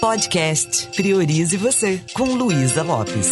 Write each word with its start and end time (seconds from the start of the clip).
Podcast 0.00 0.90
Priorize 0.94 1.56
Você, 1.56 2.00
com 2.14 2.22
Luísa 2.22 2.84
Lopes. 2.84 3.28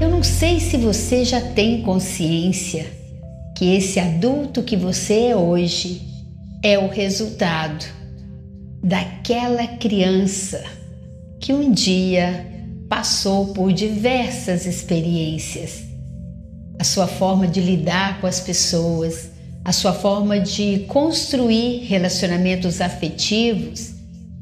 Eu 0.00 0.10
não 0.10 0.20
sei 0.20 0.58
se 0.58 0.76
você 0.76 1.24
já 1.24 1.40
tem 1.40 1.82
consciência 1.82 2.86
que 3.56 3.76
esse 3.76 4.00
adulto 4.00 4.64
que 4.64 4.76
você 4.76 5.28
é 5.28 5.36
hoje 5.36 6.02
é 6.60 6.76
o 6.76 6.88
resultado 6.88 7.84
daquela 8.82 9.68
criança 9.68 10.64
que 11.40 11.52
um 11.52 11.70
dia 11.70 12.52
passou 12.88 13.54
por 13.54 13.72
diversas 13.72 14.66
experiências. 14.66 15.84
A 16.80 16.84
sua 16.84 17.06
forma 17.06 17.46
de 17.46 17.60
lidar 17.60 18.20
com 18.20 18.26
as 18.26 18.40
pessoas, 18.40 19.33
a 19.64 19.72
sua 19.72 19.94
forma 19.94 20.38
de 20.38 20.80
construir 20.88 21.84
relacionamentos 21.84 22.80
afetivos 22.80 23.94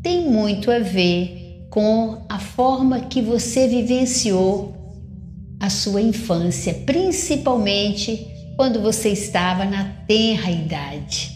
tem 0.02 0.28
muito 0.28 0.70
a 0.70 0.80
ver 0.80 1.66
com 1.70 2.26
a 2.28 2.38
forma 2.38 3.02
que 3.02 3.22
você 3.22 3.68
vivenciou 3.68 4.74
a 5.60 5.70
sua 5.70 6.02
infância, 6.02 6.74
principalmente 6.84 8.26
quando 8.56 8.82
você 8.82 9.10
estava 9.10 9.64
na 9.64 9.84
tenra 10.06 10.50
idade. 10.50 11.30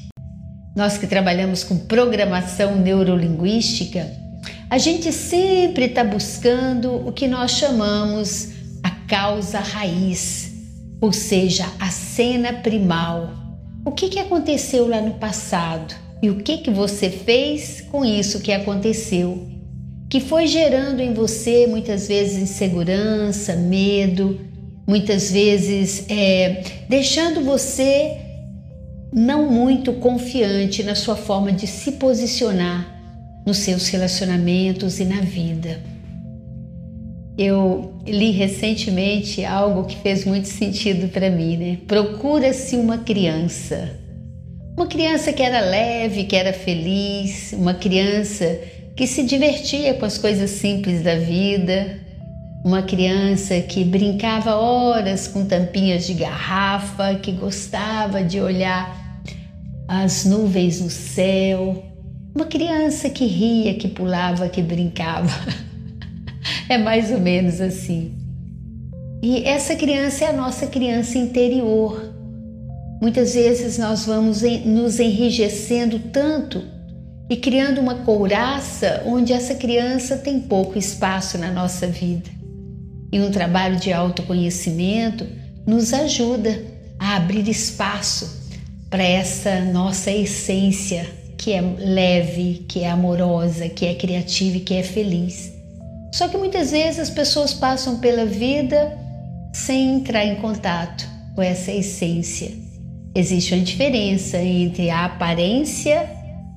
Nós 0.74 0.98
que 0.98 1.06
trabalhamos 1.06 1.62
com 1.62 1.78
programação 1.78 2.76
neurolinguística, 2.76 4.12
a 4.68 4.78
gente 4.78 5.12
sempre 5.12 5.86
está 5.86 6.02
buscando 6.02 6.92
o 7.06 7.12
que 7.12 7.28
nós 7.28 7.52
chamamos 7.52 8.48
a 8.82 8.90
causa 8.90 9.60
raiz, 9.60 10.52
ou 11.00 11.12
seja, 11.12 11.66
a 11.78 11.88
cena 11.88 12.52
primal. 12.52 13.45
O 13.86 13.92
que, 13.92 14.08
que 14.08 14.18
aconteceu 14.18 14.88
lá 14.88 15.00
no 15.00 15.14
passado 15.14 15.94
e 16.20 16.28
o 16.28 16.42
que, 16.42 16.58
que 16.58 16.72
você 16.72 17.08
fez 17.08 17.80
com 17.82 18.04
isso 18.04 18.40
que 18.40 18.50
aconteceu, 18.50 19.46
que 20.10 20.18
foi 20.18 20.48
gerando 20.48 21.00
em 21.00 21.14
você 21.14 21.68
muitas 21.68 22.08
vezes 22.08 22.36
insegurança, 22.36 23.54
medo, 23.54 24.40
muitas 24.84 25.30
vezes 25.30 26.04
é, 26.08 26.64
deixando 26.88 27.42
você 27.42 28.18
não 29.12 29.48
muito 29.48 29.92
confiante 29.92 30.82
na 30.82 30.96
sua 30.96 31.14
forma 31.14 31.52
de 31.52 31.68
se 31.68 31.92
posicionar 31.92 32.92
nos 33.46 33.58
seus 33.58 33.86
relacionamentos 33.86 34.98
e 34.98 35.04
na 35.04 35.20
vida. 35.20 35.80
Eu 37.38 37.94
li 38.06 38.30
recentemente 38.30 39.44
algo 39.44 39.84
que 39.84 39.96
fez 39.96 40.24
muito 40.24 40.48
sentido 40.48 41.08
para 41.08 41.30
mim, 41.30 41.56
né? 41.56 41.78
Procura-se 41.86 42.76
uma 42.76 42.98
criança. 42.98 43.90
Uma 44.76 44.86
criança 44.86 45.32
que 45.32 45.42
era 45.42 45.60
leve, 45.60 46.24
que 46.24 46.36
era 46.36 46.52
feliz, 46.52 47.52
uma 47.52 47.74
criança 47.74 48.58
que 48.94 49.06
se 49.06 49.22
divertia 49.22 49.94
com 49.94 50.06
as 50.06 50.16
coisas 50.16 50.50
simples 50.50 51.02
da 51.02 51.16
vida, 51.16 52.00
uma 52.64 52.82
criança 52.82 53.60
que 53.60 53.84
brincava 53.84 54.54
horas 54.56 55.28
com 55.28 55.44
tampinhas 55.44 56.06
de 56.06 56.14
garrafa, 56.14 57.14
que 57.16 57.32
gostava 57.32 58.24
de 58.24 58.40
olhar 58.40 59.22
as 59.86 60.24
nuvens 60.24 60.80
no 60.80 60.90
céu, 60.90 61.84
uma 62.34 62.46
criança 62.46 63.08
que 63.08 63.24
ria, 63.24 63.74
que 63.74 63.88
pulava, 63.88 64.48
que 64.48 64.62
brincava. 64.62 65.30
é 66.68 66.78
mais 66.78 67.10
ou 67.10 67.20
menos 67.20 67.60
assim. 67.60 68.14
E 69.22 69.44
essa 69.44 69.74
criança 69.74 70.24
é 70.24 70.28
a 70.28 70.32
nossa 70.32 70.66
criança 70.66 71.18
interior. 71.18 72.12
Muitas 73.00 73.34
vezes 73.34 73.78
nós 73.78 74.06
vamos 74.06 74.42
nos 74.64 74.98
enrijecendo 75.00 75.98
tanto 76.12 76.62
e 77.28 77.36
criando 77.36 77.80
uma 77.80 77.96
couraça 77.96 79.02
onde 79.04 79.32
essa 79.32 79.54
criança 79.54 80.16
tem 80.16 80.40
pouco 80.40 80.78
espaço 80.78 81.36
na 81.38 81.50
nossa 81.50 81.86
vida. 81.86 82.30
E 83.12 83.20
um 83.20 83.30
trabalho 83.30 83.76
de 83.76 83.92
autoconhecimento 83.92 85.26
nos 85.66 85.92
ajuda 85.92 86.62
a 86.98 87.16
abrir 87.16 87.48
espaço 87.48 88.44
para 88.88 89.02
essa 89.02 89.60
nossa 89.60 90.10
essência 90.10 91.06
que 91.36 91.52
é 91.52 91.60
leve, 91.60 92.64
que 92.68 92.80
é 92.80 92.90
amorosa, 92.90 93.68
que 93.68 93.84
é 93.84 93.94
criativa 93.94 94.56
e 94.56 94.60
que 94.60 94.74
é 94.74 94.82
feliz. 94.82 95.55
Só 96.16 96.28
que 96.28 96.38
muitas 96.38 96.70
vezes 96.70 96.98
as 96.98 97.10
pessoas 97.10 97.52
passam 97.52 97.98
pela 97.98 98.24
vida 98.24 98.96
sem 99.52 99.96
entrar 99.96 100.24
em 100.24 100.36
contato 100.36 101.06
com 101.34 101.42
essa 101.42 101.70
essência. 101.70 102.52
Existe 103.14 103.52
uma 103.52 103.62
diferença 103.62 104.38
entre 104.38 104.88
a 104.88 105.04
aparência, 105.04 106.08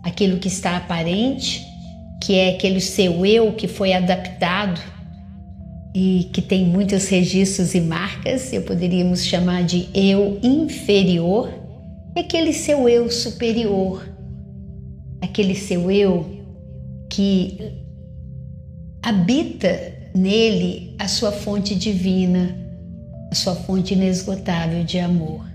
aquilo 0.02 0.38
que 0.38 0.48
está 0.48 0.78
aparente, 0.78 1.68
que 2.24 2.36
é 2.36 2.52
aquele 2.52 2.80
seu 2.80 3.26
eu 3.26 3.52
que 3.52 3.68
foi 3.68 3.92
adaptado 3.92 4.80
e 5.94 6.30
que 6.32 6.42
tem 6.42 6.64
muitos 6.64 7.10
registros 7.10 7.76
e 7.76 7.82
marcas, 7.82 8.54
eu 8.54 8.62
poderíamos 8.62 9.26
chamar 9.26 9.64
de 9.64 9.90
eu 9.94 10.40
inferior, 10.42 11.54
e 12.16 12.22
aquele 12.22 12.54
seu 12.54 12.88
eu 12.88 13.12
superior, 13.12 14.08
aquele 15.22 15.54
seu 15.54 15.92
eu 15.92 16.40
que 17.10 17.89
habita 19.02 19.94
nele 20.14 20.96
a 21.00 21.08
sua 21.08 21.32
fonte 21.32 21.76
divina, 21.76 22.56
a 23.32 23.36
sua 23.36 23.56
fonte 23.56 23.94
inesgotável 23.94 24.84
de 24.84 25.00
amor. 25.00 25.46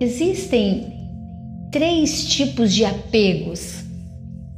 Existem 0.00 0.92
três 1.70 2.26
tipos 2.26 2.72
de 2.72 2.84
apegos, 2.84 3.84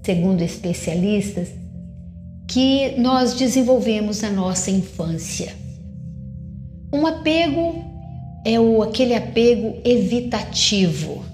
segundo 0.02 0.42
especialistas, 0.42 1.48
que 2.48 2.98
nós 2.98 3.34
desenvolvemos 3.34 4.22
na 4.22 4.30
nossa 4.30 4.70
infância. 4.70 5.54
Um 6.92 7.06
apego 7.06 7.84
é 8.44 8.60
o, 8.60 8.82
aquele 8.82 9.14
apego 9.14 9.80
evitativo 9.84 11.24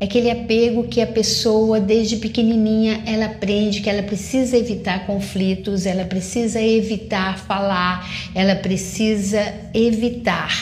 aquele 0.00 0.30
apego 0.30 0.84
que 0.84 1.00
a 1.00 1.06
pessoa 1.06 1.80
desde 1.80 2.16
pequenininha 2.16 3.02
ela 3.06 3.26
aprende 3.26 3.80
que 3.80 3.88
ela 3.88 4.02
precisa 4.02 4.56
evitar 4.56 5.06
conflitos, 5.06 5.86
ela 5.86 6.04
precisa 6.04 6.60
evitar 6.60 7.38
falar, 7.38 8.08
ela 8.34 8.56
precisa 8.56 9.40
evitar 9.72 10.52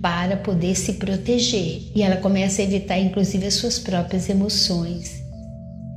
para 0.00 0.36
poder 0.36 0.74
se 0.76 0.94
proteger. 0.94 1.82
E 1.94 2.02
ela 2.02 2.16
começa 2.16 2.60
a 2.60 2.64
evitar 2.64 2.98
inclusive 2.98 3.46
as 3.46 3.54
suas 3.54 3.78
próprias 3.78 4.28
emoções. 4.28 5.22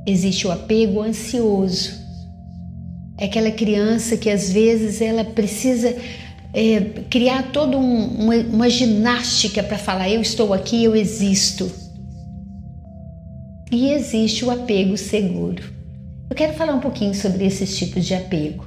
Existe 0.06 0.46
o 0.46 0.52
apego 0.52 1.02
ansioso. 1.02 1.92
É 3.18 3.24
aquela 3.24 3.50
criança 3.50 4.16
que 4.16 4.30
às 4.30 4.50
vezes 4.50 5.00
ela 5.00 5.24
precisa 5.24 5.94
é, 6.54 6.80
criar 7.10 7.50
toda 7.52 7.76
um, 7.76 8.04
uma, 8.06 8.34
uma 8.36 8.70
ginástica 8.70 9.62
para 9.62 9.76
falar: 9.76 10.08
eu 10.08 10.22
estou 10.22 10.54
aqui, 10.54 10.84
eu 10.84 10.94
existo 10.94 11.87
e 13.70 13.90
existe 13.92 14.44
o 14.44 14.50
apego 14.50 14.96
seguro. 14.96 15.62
Eu 16.30 16.36
quero 16.36 16.54
falar 16.54 16.74
um 16.74 16.80
pouquinho 16.80 17.14
sobre 17.14 17.46
esses 17.46 17.76
tipos 17.76 18.04
de 18.04 18.14
apego 18.14 18.66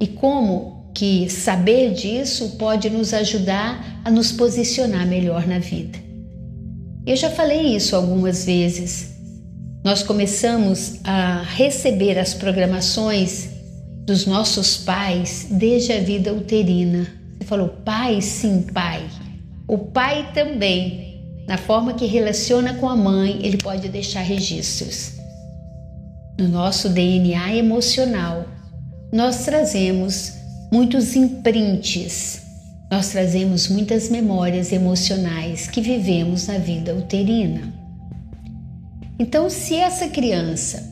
e 0.00 0.06
como 0.06 0.90
que 0.94 1.28
saber 1.28 1.92
disso 1.92 2.56
pode 2.58 2.88
nos 2.88 3.12
ajudar 3.12 4.00
a 4.04 4.10
nos 4.10 4.32
posicionar 4.32 5.06
melhor 5.06 5.46
na 5.46 5.58
vida. 5.58 5.98
Eu 7.06 7.14
já 7.14 7.30
falei 7.30 7.76
isso 7.76 7.94
algumas 7.94 8.44
vezes. 8.44 9.14
Nós 9.84 10.02
começamos 10.02 10.98
a 11.04 11.42
receber 11.42 12.18
as 12.18 12.34
programações 12.34 13.50
dos 14.04 14.26
nossos 14.26 14.78
pais 14.78 15.46
desde 15.50 15.92
a 15.92 16.00
vida 16.00 16.32
uterina. 16.32 17.06
Você 17.38 17.44
falou, 17.44 17.68
pai? 17.68 18.20
Sim, 18.20 18.62
pai. 18.72 19.04
O 19.68 19.78
pai 19.78 20.30
também 20.32 21.05
na 21.46 21.56
forma 21.56 21.94
que 21.94 22.06
relaciona 22.06 22.74
com 22.74 22.88
a 22.88 22.96
mãe, 22.96 23.38
ele 23.42 23.56
pode 23.56 23.88
deixar 23.88 24.22
registros. 24.22 25.12
No 26.38 26.48
nosso 26.48 26.88
DNA 26.88 27.54
emocional, 27.54 28.44
nós 29.12 29.44
trazemos 29.44 30.32
muitos 30.72 31.14
imprints, 31.14 32.42
nós 32.90 33.10
trazemos 33.10 33.68
muitas 33.68 34.08
memórias 34.08 34.72
emocionais 34.72 35.68
que 35.68 35.80
vivemos 35.80 36.48
na 36.48 36.58
vida 36.58 36.94
uterina. 36.94 37.72
Então, 39.18 39.48
se 39.48 39.76
essa 39.76 40.08
criança, 40.08 40.82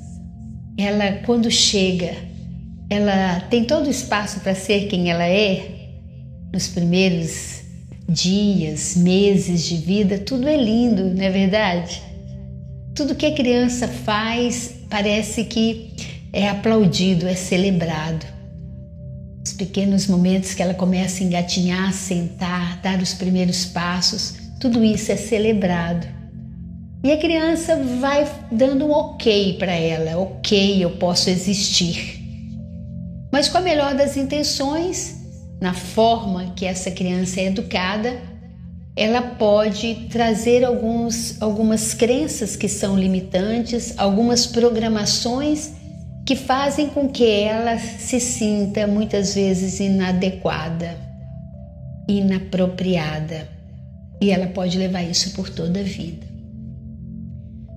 ela 0.78 1.20
quando 1.26 1.50
chega, 1.50 2.14
ela 2.88 3.40
tem 3.50 3.64
todo 3.64 3.86
o 3.86 3.90
espaço 3.90 4.40
para 4.40 4.54
ser 4.54 4.86
quem 4.86 5.10
ela 5.10 5.26
é, 5.26 5.68
nos 6.52 6.68
primeiros 6.68 7.63
dias, 8.08 8.96
meses 8.96 9.64
de 9.64 9.76
vida, 9.76 10.18
tudo 10.18 10.48
é 10.48 10.56
lindo, 10.56 11.04
não 11.04 11.22
é 11.22 11.30
verdade? 11.30 12.02
Tudo 12.94 13.14
que 13.14 13.26
a 13.26 13.34
criança 13.34 13.88
faz 13.88 14.74
parece 14.88 15.44
que 15.44 15.92
é 16.32 16.48
aplaudido, 16.48 17.26
é 17.26 17.34
celebrado. 17.34 18.26
Os 19.44 19.52
pequenos 19.52 20.06
momentos 20.06 20.54
que 20.54 20.62
ela 20.62 20.74
começa 20.74 21.22
a 21.22 21.26
engatinhar, 21.26 21.92
sentar, 21.92 22.80
dar 22.80 23.00
os 23.00 23.14
primeiros 23.14 23.64
passos, 23.64 24.34
tudo 24.60 24.84
isso 24.84 25.12
é 25.12 25.16
celebrado. 25.16 26.06
E 27.02 27.12
a 27.12 27.18
criança 27.18 27.76
vai 28.00 28.26
dando 28.50 28.86
um 28.86 28.90
ok 28.90 29.58
para 29.58 29.72
ela, 29.72 30.18
ok, 30.18 30.82
eu 30.82 30.92
posso 30.92 31.28
existir. 31.28 32.22
Mas 33.30 33.48
com 33.48 33.58
a 33.58 33.60
melhor 33.60 33.94
das 33.94 34.16
intenções, 34.16 35.23
na 35.64 35.72
forma 35.72 36.52
que 36.54 36.66
essa 36.66 36.90
criança 36.90 37.40
é 37.40 37.46
educada, 37.46 38.20
ela 38.94 39.22
pode 39.22 40.08
trazer 40.10 40.62
alguns, 40.62 41.40
algumas 41.40 41.94
crenças 41.94 42.54
que 42.54 42.68
são 42.68 42.98
limitantes, 42.98 43.94
algumas 43.96 44.46
programações 44.46 45.72
que 46.26 46.36
fazem 46.36 46.90
com 46.90 47.08
que 47.08 47.24
ela 47.24 47.78
se 47.78 48.20
sinta 48.20 48.86
muitas 48.86 49.34
vezes 49.34 49.80
inadequada, 49.80 50.98
inapropriada. 52.06 53.48
E 54.20 54.30
ela 54.30 54.48
pode 54.48 54.76
levar 54.76 55.02
isso 55.02 55.32
por 55.32 55.48
toda 55.48 55.80
a 55.80 55.82
vida. 55.82 56.26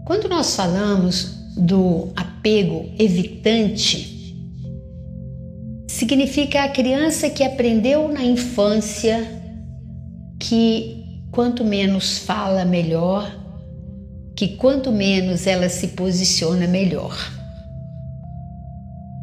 Quando 0.05 0.27
nós 0.27 0.57
falamos 0.57 1.37
do 1.55 2.11
apego 2.17 2.89
evitante, 2.99 4.16
significa 5.87 6.63
a 6.63 6.69
criança 6.69 7.29
que 7.29 7.43
aprendeu 7.43 8.09
na 8.09 8.23
infância 8.23 9.25
que 10.39 11.21
quanto 11.31 11.63
menos 11.63 12.19
fala, 12.19 12.65
melhor, 12.65 13.33
que 14.35 14.49
quanto 14.49 14.91
menos 14.91 15.47
ela 15.47 15.69
se 15.69 15.89
posiciona, 15.89 16.67
melhor. 16.67 17.15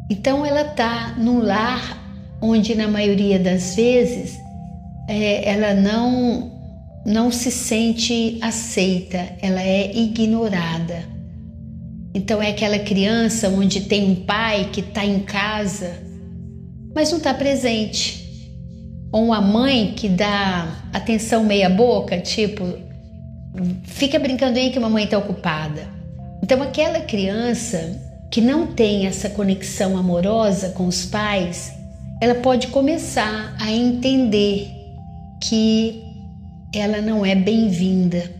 Então 0.09 0.45
ela 0.45 0.61
está 0.61 1.15
num 1.17 1.39
lar 1.39 2.03
onde 2.41 2.75
na 2.75 2.87
maioria 2.87 3.39
das 3.39 3.75
vezes 3.75 4.37
é, 5.07 5.49
ela 5.49 5.73
não 5.73 6.51
não 7.05 7.29
se 7.31 7.51
sente 7.51 8.39
aceita, 8.41 9.35
ela 9.39 9.61
é 9.61 9.95
ignorada. 9.95 11.03
Então 12.15 12.41
é 12.41 12.49
aquela 12.49 12.79
criança 12.79 13.47
onde 13.47 13.81
tem 13.81 14.09
um 14.09 14.15
pai 14.15 14.69
que 14.71 14.79
está 14.79 15.05
em 15.05 15.19
casa, 15.19 15.93
mas 16.95 17.11
não 17.11 17.17
está 17.17 17.33
presente. 17.33 18.23
Ou 19.11 19.25
uma 19.25 19.41
mãe 19.41 19.93
que 19.95 20.09
dá 20.09 20.67
atenção 20.93 21.43
meia 21.43 21.69
boca, 21.69 22.17
tipo, 22.19 22.63
fica 23.83 24.17
brincando 24.17 24.57
aí 24.57 24.71
que 24.71 24.77
a 24.77 24.81
mamãe 24.81 25.03
está 25.03 25.17
ocupada. 25.17 25.87
Então 26.41 26.61
aquela 26.61 27.01
criança 27.01 28.01
que 28.31 28.41
não 28.41 28.67
tem 28.67 29.05
essa 29.05 29.29
conexão 29.29 29.97
amorosa 29.97 30.69
com 30.69 30.87
os 30.87 31.05
pais, 31.05 31.71
ela 32.21 32.35
pode 32.35 32.67
começar 32.67 33.55
a 33.59 33.71
entender 33.71 34.69
que 35.41 36.01
ela 36.73 37.01
não 37.01 37.25
é 37.25 37.35
bem-vinda. 37.35 38.33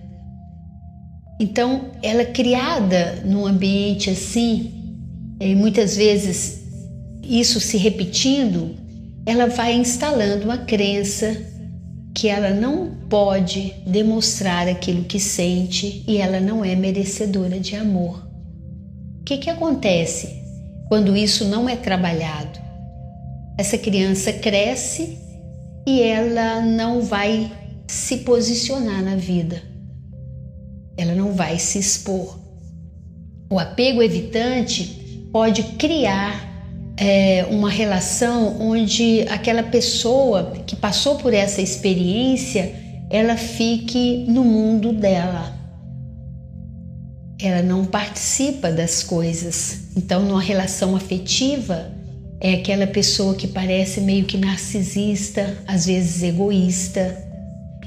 Então, 1.39 1.91
ela 2.01 2.21
é 2.21 2.25
criada 2.25 3.21
num 3.25 3.45
ambiente 3.45 4.09
assim, 4.09 4.71
muitas 5.57 5.95
vezes 5.95 6.64
isso 7.27 7.59
se 7.59 7.77
repetindo, 7.77 8.75
ela 9.25 9.47
vai 9.47 9.73
instalando 9.73 10.45
uma 10.45 10.57
crença 10.57 11.35
que 12.13 12.29
ela 12.29 12.51
não 12.51 12.95
pode 13.09 13.73
demonstrar 13.85 14.67
aquilo 14.67 15.03
que 15.03 15.19
sente 15.19 16.03
e 16.07 16.17
ela 16.17 16.39
não 16.39 16.63
é 16.63 16.75
merecedora 16.75 17.59
de 17.59 17.75
amor. 17.75 18.25
O 19.19 19.23
que, 19.25 19.37
que 19.37 19.49
acontece 19.49 20.41
quando 20.87 21.17
isso 21.17 21.45
não 21.45 21.67
é 21.67 21.75
trabalhado? 21.75 22.59
Essa 23.57 23.77
criança 23.77 24.31
cresce 24.31 25.17
e 25.85 26.01
ela 26.01 26.61
não 26.61 27.01
vai 27.01 27.51
se 27.87 28.17
posicionar 28.17 29.03
na 29.03 29.15
vida, 29.15 29.61
ela 30.97 31.13
não 31.13 31.33
vai 31.33 31.59
se 31.59 31.79
expor. 31.79 32.39
O 33.49 33.59
apego 33.59 34.01
evitante 34.01 35.27
pode 35.31 35.63
criar 35.77 36.54
é, 36.97 37.45
uma 37.49 37.69
relação 37.69 38.61
onde 38.61 39.25
aquela 39.29 39.63
pessoa 39.63 40.53
que 40.65 40.75
passou 40.75 41.15
por 41.15 41.33
essa 41.33 41.61
experiência 41.61 42.83
ela 43.09 43.35
fique 43.37 44.25
no 44.27 44.43
mundo 44.43 44.93
dela 44.93 45.55
ela 47.39 47.61
não 47.61 47.85
participa 47.85 48.71
das 48.71 49.03
coisas. 49.03 49.89
Então, 49.95 50.23
numa 50.23 50.41
relação 50.41 50.95
afetiva, 50.95 51.91
é 52.39 52.53
aquela 52.55 52.87
pessoa 52.87 53.35
que 53.35 53.47
parece 53.47 54.01
meio 54.01 54.25
que 54.25 54.37
narcisista, 54.37 55.57
às 55.67 55.85
vezes 55.85 56.23
egoísta. 56.23 57.23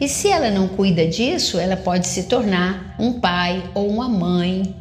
E 0.00 0.08
se 0.08 0.28
ela 0.28 0.50
não 0.50 0.68
cuida 0.68 1.06
disso, 1.06 1.58
ela 1.58 1.76
pode 1.76 2.06
se 2.06 2.24
tornar 2.24 2.94
um 2.98 3.14
pai 3.20 3.70
ou 3.74 3.88
uma 3.88 4.08
mãe 4.08 4.74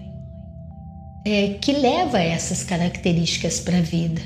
é, 1.28 1.58
que 1.60 1.74
leva 1.74 2.20
essas 2.20 2.64
características 2.64 3.60
para 3.60 3.80
a 3.80 3.82
vida. 3.82 4.22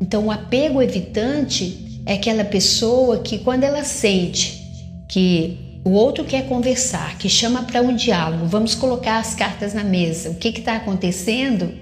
Então, 0.00 0.26
o 0.26 0.30
apego 0.30 0.80
evitante 0.80 2.00
é 2.06 2.14
aquela 2.14 2.44
pessoa 2.44 3.18
que, 3.18 3.38
quando 3.38 3.64
ela 3.64 3.82
sente 3.82 4.62
que 5.08 5.80
o 5.84 5.90
outro 5.90 6.24
quer 6.24 6.46
conversar, 6.46 7.18
que 7.18 7.28
chama 7.28 7.64
para 7.64 7.82
um 7.82 7.94
diálogo, 7.94 8.46
vamos 8.46 8.76
colocar 8.76 9.18
as 9.18 9.34
cartas 9.34 9.74
na 9.74 9.82
mesa, 9.82 10.30
o 10.30 10.36
que 10.36 10.48
está 10.48 10.76
acontecendo? 10.76 11.72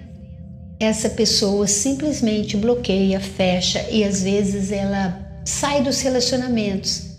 Essa 0.81 1.11
pessoa 1.11 1.67
simplesmente 1.67 2.57
bloqueia, 2.57 3.21
fecha 3.21 3.87
e 3.91 4.03
às 4.03 4.23
vezes 4.23 4.73
ela 4.73 5.21
sai 5.45 5.83
dos 5.83 6.01
relacionamentos, 6.01 7.11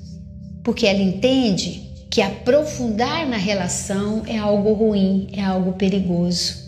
porque 0.64 0.88
ela 0.88 1.02
entende 1.02 1.84
que 2.10 2.22
aprofundar 2.22 3.28
na 3.28 3.38
relação 3.38 4.24
é 4.26 4.38
algo 4.38 4.74
ruim, 4.74 5.30
é 5.34 5.42
algo 5.42 5.74
perigoso. 5.74 6.62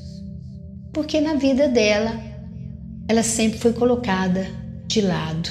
Porque 0.95 1.21
na 1.21 1.35
vida 1.35 1.67
dela, 1.67 2.19
ela 3.07 3.21
sempre 3.21 3.59
foi 3.59 3.73
colocada 3.73 4.47
de 4.87 5.01
lado. 5.01 5.49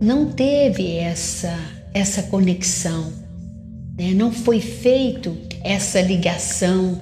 Não 0.00 0.32
teve 0.32 0.96
essa 0.96 1.54
essa 1.92 2.22
conexão 2.24 3.26
né? 3.96 4.12
Não 4.14 4.30
foi 4.30 4.60
feito 4.60 5.36
essa 5.64 6.00
ligação 6.00 7.00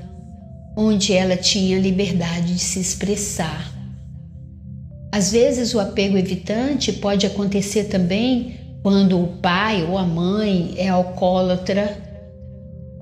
onde 0.76 1.12
ela 1.12 1.36
tinha 1.36 1.78
liberdade 1.78 2.54
de 2.54 2.60
se 2.60 2.80
expressar. 2.80 3.72
Às 5.12 5.32
vezes 5.32 5.74
o 5.74 5.80
apego 5.80 6.16
evitante 6.16 6.92
pode 6.92 7.26
acontecer 7.26 7.84
também 7.84 8.56
quando 8.82 9.20
o 9.20 9.28
pai 9.38 9.84
ou 9.84 9.96
a 9.96 10.04
mãe 10.04 10.74
é 10.76 10.88
alcoólatra 10.88 11.96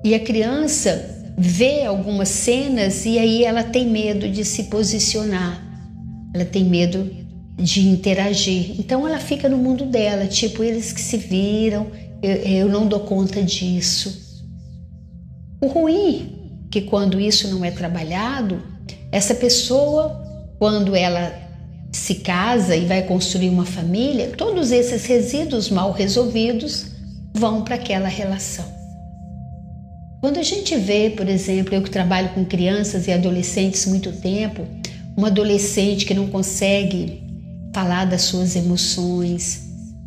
e 0.03 0.13
a 0.13 0.19
criança 0.19 1.12
vê 1.37 1.83
algumas 1.83 2.29
cenas 2.29 3.05
e 3.05 3.17
aí 3.17 3.43
ela 3.43 3.63
tem 3.63 3.87
medo 3.87 4.29
de 4.29 4.45
se 4.45 4.63
posicionar, 4.63 5.61
ela 6.33 6.45
tem 6.45 6.63
medo 6.63 7.09
de 7.57 7.87
interagir. 7.87 8.79
Então 8.79 9.07
ela 9.07 9.19
fica 9.19 9.49
no 9.49 9.57
mundo 9.57 9.85
dela, 9.85 10.27
tipo 10.27 10.63
eles 10.63 10.91
que 10.91 11.01
se 11.01 11.17
viram, 11.17 11.87
eu, 12.21 12.35
eu 12.35 12.69
não 12.69 12.87
dou 12.87 13.01
conta 13.01 13.41
disso. 13.41 14.21
O 15.61 15.67
ruim 15.67 16.33
que 16.69 16.81
quando 16.81 17.19
isso 17.19 17.47
não 17.49 17.63
é 17.63 17.71
trabalhado, 17.71 18.61
essa 19.11 19.35
pessoa, 19.35 20.21
quando 20.57 20.95
ela 20.95 21.31
se 21.91 22.15
casa 22.15 22.75
e 22.75 22.85
vai 22.85 23.03
construir 23.03 23.49
uma 23.49 23.65
família, 23.65 24.31
todos 24.35 24.71
esses 24.71 25.05
resíduos 25.05 25.69
mal 25.69 25.91
resolvidos 25.91 26.87
vão 27.33 27.63
para 27.63 27.75
aquela 27.75 28.07
relação. 28.07 28.65
Quando 30.23 30.39
a 30.39 30.43
gente 30.43 30.73
vê, 30.77 31.09
por 31.09 31.27
exemplo, 31.27 31.75
eu 31.75 31.81
que 31.81 31.89
trabalho 31.89 32.29
com 32.29 32.45
crianças 32.45 33.07
e 33.07 33.11
adolescentes 33.11 33.85
muito 33.85 34.09
tempo, 34.09 34.65
um 35.17 35.25
adolescente 35.25 36.05
que 36.05 36.13
não 36.13 36.27
consegue 36.27 37.21
falar 37.75 38.05
das 38.05 38.21
suas 38.21 38.55
emoções, 38.55 39.63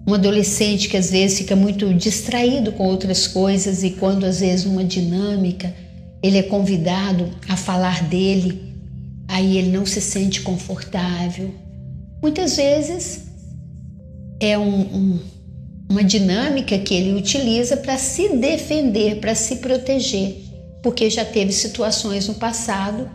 um 0.09 0.15
adolescente 0.15 0.89
que 0.89 0.97
às 0.97 1.11
vezes 1.11 1.37
fica 1.37 1.55
muito 1.55 1.93
distraído 1.93 2.73
com 2.73 2.87
outras 2.87 3.27
coisas 3.27 3.83
e 3.83 3.91
quando 3.91 4.25
às 4.25 4.41
vezes 4.41 4.65
uma 4.65 4.83
dinâmica 4.83 5.71
ele 6.23 6.39
é 6.39 6.43
convidado 6.45 7.29
a 7.47 7.55
falar 7.55 8.03
dele, 8.05 8.73
aí 9.29 9.59
ele 9.59 9.69
não 9.69 9.85
se 9.85 10.01
sente 10.01 10.41
confortável. 10.41 11.55
Muitas 12.23 12.57
vezes 12.57 13.27
é 14.41 14.57
um, 14.57 14.81
um, 14.81 15.21
uma 15.89 16.03
dinâmica 16.03 16.79
que 16.79 16.95
ele 16.95 17.15
utiliza 17.15 17.77
para 17.77 17.97
se 17.97 18.37
defender, 18.37 19.21
para 19.21 19.35
se 19.35 19.57
proteger, 19.57 20.37
porque 20.83 21.09
já 21.09 21.25
teve 21.25 21.53
situações 21.53 22.29
no 22.29 22.35
passado 22.35 23.09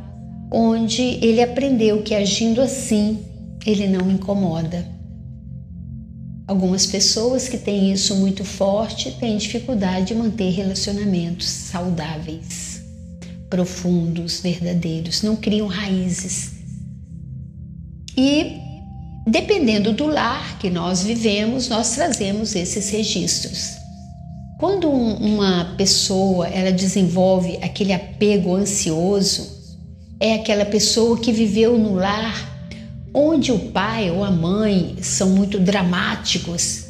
onde 0.51 1.01
ele 1.01 1.41
aprendeu 1.41 2.01
que 2.01 2.13
agindo 2.13 2.61
assim 2.61 3.19
ele 3.65 3.87
não 3.87 4.09
incomoda. 4.11 4.85
Algumas 6.47 6.85
pessoas 6.85 7.47
que 7.47 7.57
têm 7.57 7.93
isso 7.93 8.15
muito 8.15 8.43
forte 8.43 9.11
têm 9.11 9.37
dificuldade 9.37 10.07
de 10.07 10.15
manter 10.15 10.49
relacionamentos 10.49 11.47
saudáveis, 11.47 12.81
profundos, 13.49 14.41
verdadeiros, 14.41 15.21
não 15.21 15.35
criam 15.35 15.67
raízes. 15.67 16.51
E 18.17 18.60
dependendo 19.31 19.93
do 19.93 20.07
lar 20.07 20.59
que 20.59 20.69
nós 20.69 21.03
vivemos, 21.03 21.69
nós 21.69 21.95
trazemos 21.95 22.53
esses 22.53 22.89
registros. 22.89 23.77
Quando 24.59 24.89
um, 24.89 25.15
uma 25.15 25.73
pessoa 25.77 26.47
ela 26.49 26.71
desenvolve 26.71 27.57
aquele 27.61 27.93
apego 27.93 28.53
ansioso, 28.53 29.59
é 30.19 30.35
aquela 30.35 30.65
pessoa 30.65 31.17
que 31.17 31.31
viveu 31.31 31.77
no 31.77 31.95
lar 31.95 32.49
onde 33.13 33.53
o 33.53 33.71
pai 33.71 34.11
ou 34.11 34.21
a 34.21 34.29
mãe 34.29 34.97
são 35.01 35.29
muito 35.29 35.57
dramáticos. 35.59 36.85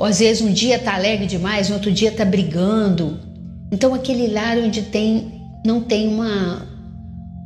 Às 0.00 0.18
vezes 0.18 0.42
um 0.42 0.52
dia 0.52 0.78
tá 0.78 0.94
alegre 0.94 1.26
demais, 1.26 1.68
no 1.68 1.74
outro 1.74 1.92
dia 1.92 2.10
tá 2.10 2.24
brigando. 2.24 3.20
Então 3.70 3.92
aquele 3.92 4.28
lar 4.28 4.56
onde 4.56 4.80
tem 4.80 5.30
não 5.64 5.82
tem 5.82 6.08
uma 6.08 6.66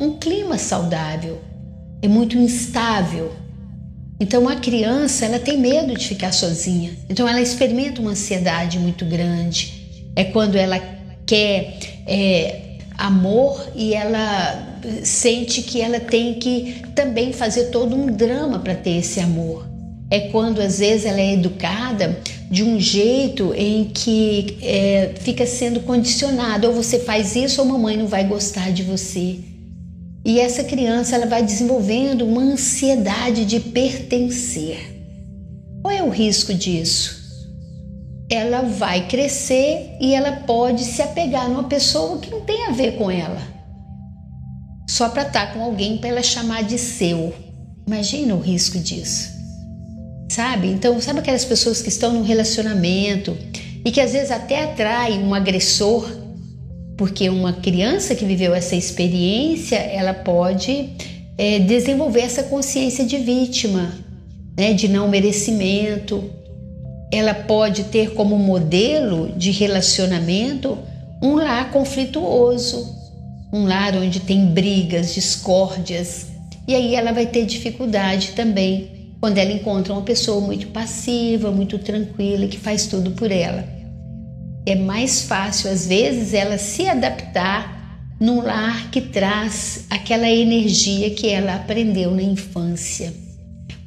um 0.01 0.17
clima 0.19 0.57
saudável, 0.57 1.41
é 2.01 2.07
muito 2.07 2.39
instável. 2.39 3.40
Então 4.21 4.47
a 4.47 4.57
criança 4.57 5.25
ela 5.25 5.39
tem 5.39 5.57
medo 5.57 5.95
de 5.95 6.07
ficar 6.07 6.31
sozinha. 6.31 6.93
Então 7.09 7.27
ela 7.27 7.41
experimenta 7.41 8.03
uma 8.03 8.11
ansiedade 8.11 8.79
muito 8.79 9.07
grande. 9.07 9.89
É 10.15 10.25
quando 10.25 10.57
ela 10.57 10.79
quer 11.25 11.79
é, 12.07 12.61
amor 12.99 13.67
e 13.75 13.95
ela 13.95 14.79
sente 15.03 15.63
que 15.63 15.81
ela 15.81 15.99
tem 15.99 16.35
que 16.35 16.83
também 16.95 17.33
fazer 17.33 17.71
todo 17.71 17.97
um 17.97 18.07
drama 18.07 18.59
para 18.59 18.75
ter 18.75 18.99
esse 18.99 19.21
amor. 19.21 19.67
É 20.11 20.21
quando 20.29 20.61
às 20.61 20.81
vezes 20.81 21.07
ela 21.07 21.21
é 21.21 21.33
educada 21.33 22.19
de 22.51 22.63
um 22.63 22.79
jeito 22.79 23.55
em 23.55 23.85
que 23.85 24.59
é, 24.61 25.13
fica 25.21 25.47
sendo 25.47 25.81
condicionado, 25.81 26.67
ou 26.67 26.75
você 26.75 26.99
faz 26.99 27.37
isso 27.37 27.63
ou 27.63 27.67
mamãe 27.67 27.97
não 27.97 28.09
vai 28.09 28.25
gostar 28.25 28.71
de 28.73 28.83
você. 28.83 29.39
E 30.31 30.39
essa 30.39 30.63
criança 30.63 31.17
ela 31.17 31.27
vai 31.27 31.43
desenvolvendo 31.43 32.25
uma 32.25 32.41
ansiedade 32.41 33.45
de 33.45 33.59
pertencer. 33.59 34.79
Qual 35.83 35.93
é 35.93 36.05
o 36.05 36.09
risco 36.09 36.55
disso? 36.55 37.19
Ela 38.31 38.63
vai 38.63 39.09
crescer 39.09 39.97
e 40.01 40.15
ela 40.15 40.31
pode 40.31 40.85
se 40.85 41.03
apegar 41.03 41.49
numa 41.49 41.65
pessoa 41.65 42.21
que 42.21 42.31
não 42.31 42.43
tem 42.43 42.67
a 42.67 42.71
ver 42.71 42.97
com 42.97 43.11
ela. 43.11 43.43
Só 44.89 45.09
para 45.09 45.23
estar 45.23 45.49
tá 45.49 45.53
com 45.53 45.65
alguém 45.65 45.99
para 45.99 46.11
ela 46.11 46.23
chamar 46.23 46.63
de 46.63 46.79
seu. 46.79 47.35
Imagina 47.85 48.33
o 48.37 48.41
risco 48.41 48.79
disso. 48.79 49.31
Sabe? 50.31 50.69
Então, 50.69 51.01
sabe 51.01 51.19
aquelas 51.19 51.45
pessoas 51.45 51.83
que 51.83 51.89
estão 51.89 52.13
num 52.13 52.23
relacionamento 52.23 53.37
e 53.85 53.91
que 53.91 54.01
às 54.01 54.13
vezes 54.13 54.31
até 54.31 54.63
atraem 54.63 55.25
um 55.25 55.35
agressor 55.35 56.09
porque 57.01 57.31
uma 57.31 57.55
criança 57.55 58.15
que 58.15 58.27
viveu 58.27 58.55
essa 58.55 58.77
experiência, 58.77 59.77
ela 59.77 60.13
pode 60.13 60.91
é, 61.39 61.59
desenvolver 61.59 62.21
essa 62.21 62.43
consciência 62.43 63.07
de 63.07 63.17
vítima, 63.17 63.95
né, 64.55 64.75
de 64.75 64.87
não 64.87 65.09
merecimento. 65.09 66.23
Ela 67.11 67.33
pode 67.33 67.85
ter 67.85 68.13
como 68.13 68.37
modelo 68.37 69.33
de 69.35 69.51
relacionamento 69.51 70.77
um 71.23 71.37
lar 71.37 71.71
conflituoso, 71.73 72.95
um 73.51 73.65
lar 73.65 73.97
onde 73.97 74.21
tem 74.21 74.45
brigas, 74.45 75.15
discórdias, 75.15 76.27
e 76.69 76.75
aí 76.75 76.95
ela 76.95 77.13
vai 77.13 77.25
ter 77.25 77.47
dificuldade 77.47 78.33
também 78.33 79.15
quando 79.19 79.39
ela 79.39 79.51
encontra 79.51 79.95
uma 79.95 80.03
pessoa 80.03 80.43
muito 80.43 80.67
passiva, 80.67 81.51
muito 81.51 81.79
tranquila, 81.79 82.47
que 82.47 82.59
faz 82.59 82.87
tudo 82.89 83.13
por 83.13 83.33
ela 83.33 83.80
é 84.71 84.75
mais 84.77 85.23
fácil, 85.23 85.71
às 85.71 85.87
vezes, 85.87 86.35
ela 86.35 86.59
se 86.59 86.89
adaptar 86.89 87.81
num 88.21 88.43
lar 88.43 88.91
que 88.91 89.01
traz 89.01 89.87
aquela 89.89 90.29
energia 90.29 91.11
que 91.11 91.29
ela 91.29 91.57
aprendeu 91.57 92.11
na 92.15 92.23
infância. 92.23 93.13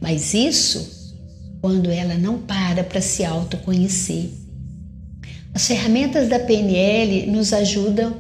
Mas 0.02 0.34
isso 0.34 1.04
quando 1.62 1.90
ela 1.90 2.16
não 2.16 2.40
para 2.40 2.84
para 2.84 3.00
se 3.00 3.24
autoconhecer. 3.24 4.32
As 5.54 5.66
ferramentas 5.66 6.28
da 6.28 6.40
PNL 6.40 7.32
nos 7.32 7.54
ajudam 7.54 8.14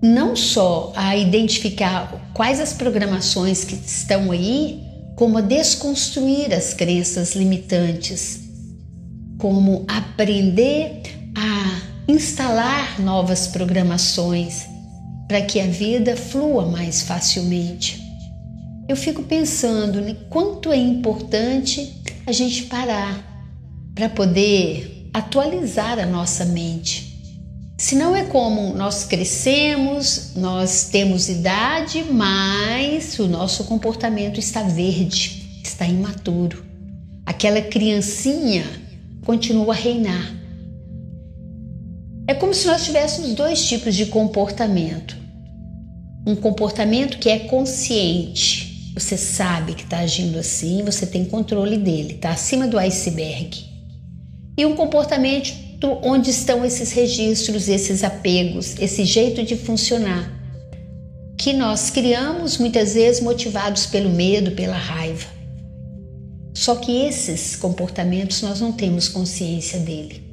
não 0.00 0.36
só 0.36 0.92
a 0.94 1.16
identificar 1.16 2.30
quais 2.34 2.60
as 2.60 2.74
programações 2.74 3.64
que 3.64 3.74
estão 3.74 4.30
aí, 4.30 4.80
como 5.16 5.38
a 5.38 5.40
desconstruir 5.40 6.54
as 6.54 6.74
crenças 6.74 7.34
limitantes, 7.34 8.42
como 9.38 9.84
aprender 9.88 11.02
a 11.34 11.93
instalar 12.06 13.00
novas 13.00 13.46
programações 13.46 14.66
para 15.26 15.42
que 15.42 15.60
a 15.60 15.66
vida 15.66 16.16
flua 16.16 16.66
mais 16.66 17.02
facilmente. 17.02 18.02
Eu 18.88 18.96
fico 18.96 19.22
pensando 19.22 20.06
em 20.06 20.14
quanto 20.28 20.70
é 20.70 20.76
importante 20.76 22.02
a 22.26 22.32
gente 22.32 22.64
parar 22.64 23.22
para 23.94 24.08
poder 24.08 25.08
atualizar 25.14 25.98
a 25.98 26.04
nossa 26.04 26.44
mente. 26.44 27.14
Se 27.78 27.96
não 27.96 28.14
é 28.14 28.24
como 28.24 28.74
nós 28.74 29.04
crescemos, 29.04 30.32
nós 30.36 30.88
temos 30.90 31.28
idade, 31.28 32.04
mas 32.04 33.18
o 33.18 33.26
nosso 33.26 33.64
comportamento 33.64 34.38
está 34.38 34.62
verde, 34.62 35.60
está 35.62 35.86
imaturo. 35.86 36.64
Aquela 37.24 37.62
criancinha 37.62 38.64
continua 39.24 39.72
a 39.72 39.76
reinar. 39.76 40.43
É 42.26 42.32
como 42.32 42.54
se 42.54 42.66
nós 42.66 42.84
tivéssemos 42.84 43.34
dois 43.34 43.66
tipos 43.66 43.94
de 43.94 44.06
comportamento. 44.06 45.14
Um 46.26 46.34
comportamento 46.34 47.18
que 47.18 47.28
é 47.28 47.40
consciente, 47.40 48.92
você 48.94 49.14
sabe 49.16 49.74
que 49.74 49.82
está 49.82 49.98
agindo 49.98 50.38
assim, 50.38 50.82
você 50.82 51.06
tem 51.06 51.26
controle 51.26 51.76
dele, 51.76 52.14
está 52.14 52.30
acima 52.30 52.66
do 52.66 52.78
iceberg. 52.78 53.66
E 54.56 54.64
um 54.64 54.74
comportamento 54.74 55.52
onde 56.02 56.30
estão 56.30 56.64
esses 56.64 56.92
registros, 56.92 57.68
esses 57.68 58.02
apegos, 58.02 58.74
esse 58.78 59.04
jeito 59.04 59.42
de 59.42 59.54
funcionar, 59.54 60.32
que 61.36 61.52
nós 61.52 61.90
criamos 61.90 62.56
muitas 62.56 62.94
vezes 62.94 63.20
motivados 63.20 63.84
pelo 63.84 64.08
medo, 64.08 64.52
pela 64.52 64.78
raiva. 64.78 65.26
Só 66.54 66.76
que 66.76 67.04
esses 67.04 67.54
comportamentos 67.54 68.40
nós 68.40 68.62
não 68.62 68.72
temos 68.72 69.08
consciência 69.08 69.78
dele. 69.78 70.23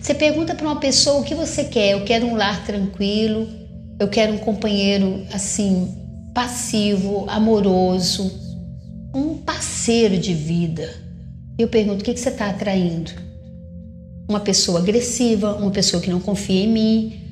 Você 0.00 0.14
pergunta 0.14 0.54
para 0.54 0.66
uma 0.66 0.80
pessoa 0.80 1.20
o 1.20 1.24
que 1.24 1.34
você 1.34 1.64
quer. 1.64 1.92
Eu 1.92 2.04
quero 2.04 2.26
um 2.26 2.36
lar 2.36 2.64
tranquilo, 2.64 3.48
eu 3.98 4.08
quero 4.08 4.34
um 4.34 4.38
companheiro 4.38 5.26
assim, 5.32 5.94
passivo, 6.34 7.24
amoroso, 7.28 8.30
um 9.14 9.38
parceiro 9.38 10.18
de 10.18 10.34
vida. 10.34 10.88
Eu 11.58 11.68
pergunto 11.68 12.02
o 12.02 12.04
que 12.04 12.16
você 12.16 12.28
está 12.28 12.50
atraindo? 12.50 13.10
Uma 14.28 14.40
pessoa 14.40 14.80
agressiva, 14.80 15.54
uma 15.54 15.70
pessoa 15.70 16.02
que 16.02 16.10
não 16.10 16.20
confia 16.20 16.64
em 16.64 16.68
mim, 16.68 17.26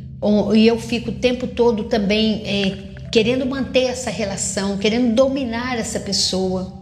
e 0.54 0.66
eu 0.66 0.78
fico 0.78 1.10
o 1.10 1.14
tempo 1.14 1.46
todo 1.46 1.84
também 1.84 2.42
é, 2.46 2.94
querendo 3.12 3.44
manter 3.44 3.84
essa 3.84 4.10
relação, 4.10 4.78
querendo 4.78 5.14
dominar 5.14 5.78
essa 5.78 6.00
pessoa. 6.00 6.72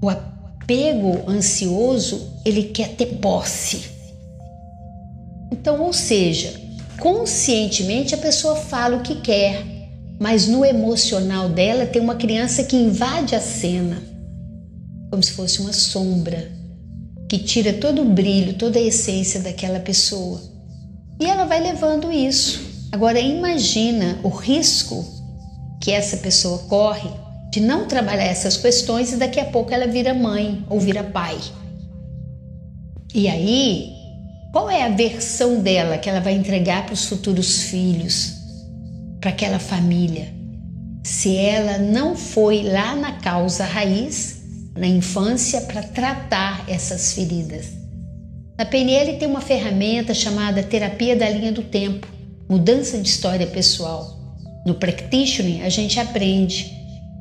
O 0.00 0.08
apego 0.08 1.28
ansioso, 1.28 2.40
ele 2.44 2.64
quer 2.64 2.90
ter 2.90 3.06
posse. 3.16 3.93
Então, 5.54 5.80
ou 5.80 5.92
seja, 5.92 6.52
conscientemente 6.98 8.12
a 8.12 8.18
pessoa 8.18 8.56
fala 8.56 8.96
o 8.96 9.02
que 9.02 9.20
quer, 9.20 9.64
mas 10.18 10.48
no 10.48 10.64
emocional 10.64 11.48
dela 11.48 11.86
tem 11.86 12.02
uma 12.02 12.16
criança 12.16 12.64
que 12.64 12.74
invade 12.74 13.36
a 13.36 13.40
cena, 13.40 14.02
como 15.10 15.22
se 15.22 15.30
fosse 15.30 15.60
uma 15.60 15.72
sombra, 15.72 16.50
que 17.28 17.38
tira 17.38 17.72
todo 17.72 18.02
o 18.02 18.04
brilho, 18.04 18.54
toda 18.54 18.80
a 18.80 18.82
essência 18.82 19.40
daquela 19.40 19.78
pessoa. 19.78 20.42
E 21.20 21.24
ela 21.24 21.44
vai 21.44 21.62
levando 21.62 22.10
isso. 22.10 22.60
Agora 22.90 23.20
imagina 23.20 24.18
o 24.24 24.28
risco 24.28 25.04
que 25.80 25.92
essa 25.92 26.16
pessoa 26.16 26.58
corre 26.68 27.10
de 27.52 27.60
não 27.60 27.86
trabalhar 27.86 28.24
essas 28.24 28.56
questões 28.56 29.12
e 29.12 29.16
daqui 29.16 29.38
a 29.38 29.44
pouco 29.44 29.72
ela 29.72 29.86
vira 29.86 30.12
mãe 30.14 30.64
ou 30.68 30.80
vira 30.80 31.04
pai. 31.04 31.38
E 33.14 33.28
aí 33.28 33.93
qual 34.54 34.70
é 34.70 34.84
a 34.84 34.88
versão 34.88 35.60
dela 35.60 35.98
que 35.98 36.08
ela 36.08 36.20
vai 36.20 36.32
entregar 36.32 36.86
para 36.86 36.94
os 36.94 37.06
futuros 37.06 37.64
filhos, 37.64 38.34
para 39.20 39.30
aquela 39.30 39.58
família? 39.58 40.32
Se 41.02 41.34
ela 41.34 41.76
não 41.78 42.14
foi 42.14 42.62
lá 42.62 42.94
na 42.94 43.14
causa 43.14 43.64
raiz, 43.64 44.44
na 44.76 44.86
infância, 44.86 45.60
para 45.62 45.82
tratar 45.82 46.64
essas 46.68 47.14
feridas. 47.14 47.66
Na 48.56 48.64
PNL 48.64 49.18
tem 49.18 49.26
uma 49.26 49.40
ferramenta 49.40 50.14
chamada 50.14 50.62
terapia 50.62 51.16
da 51.16 51.28
linha 51.28 51.50
do 51.50 51.62
tempo, 51.62 52.06
mudança 52.48 52.96
de 52.98 53.08
história 53.08 53.48
pessoal. 53.48 54.16
No 54.64 54.76
practitioning, 54.76 55.62
a 55.62 55.68
gente 55.68 55.98
aprende 55.98 56.72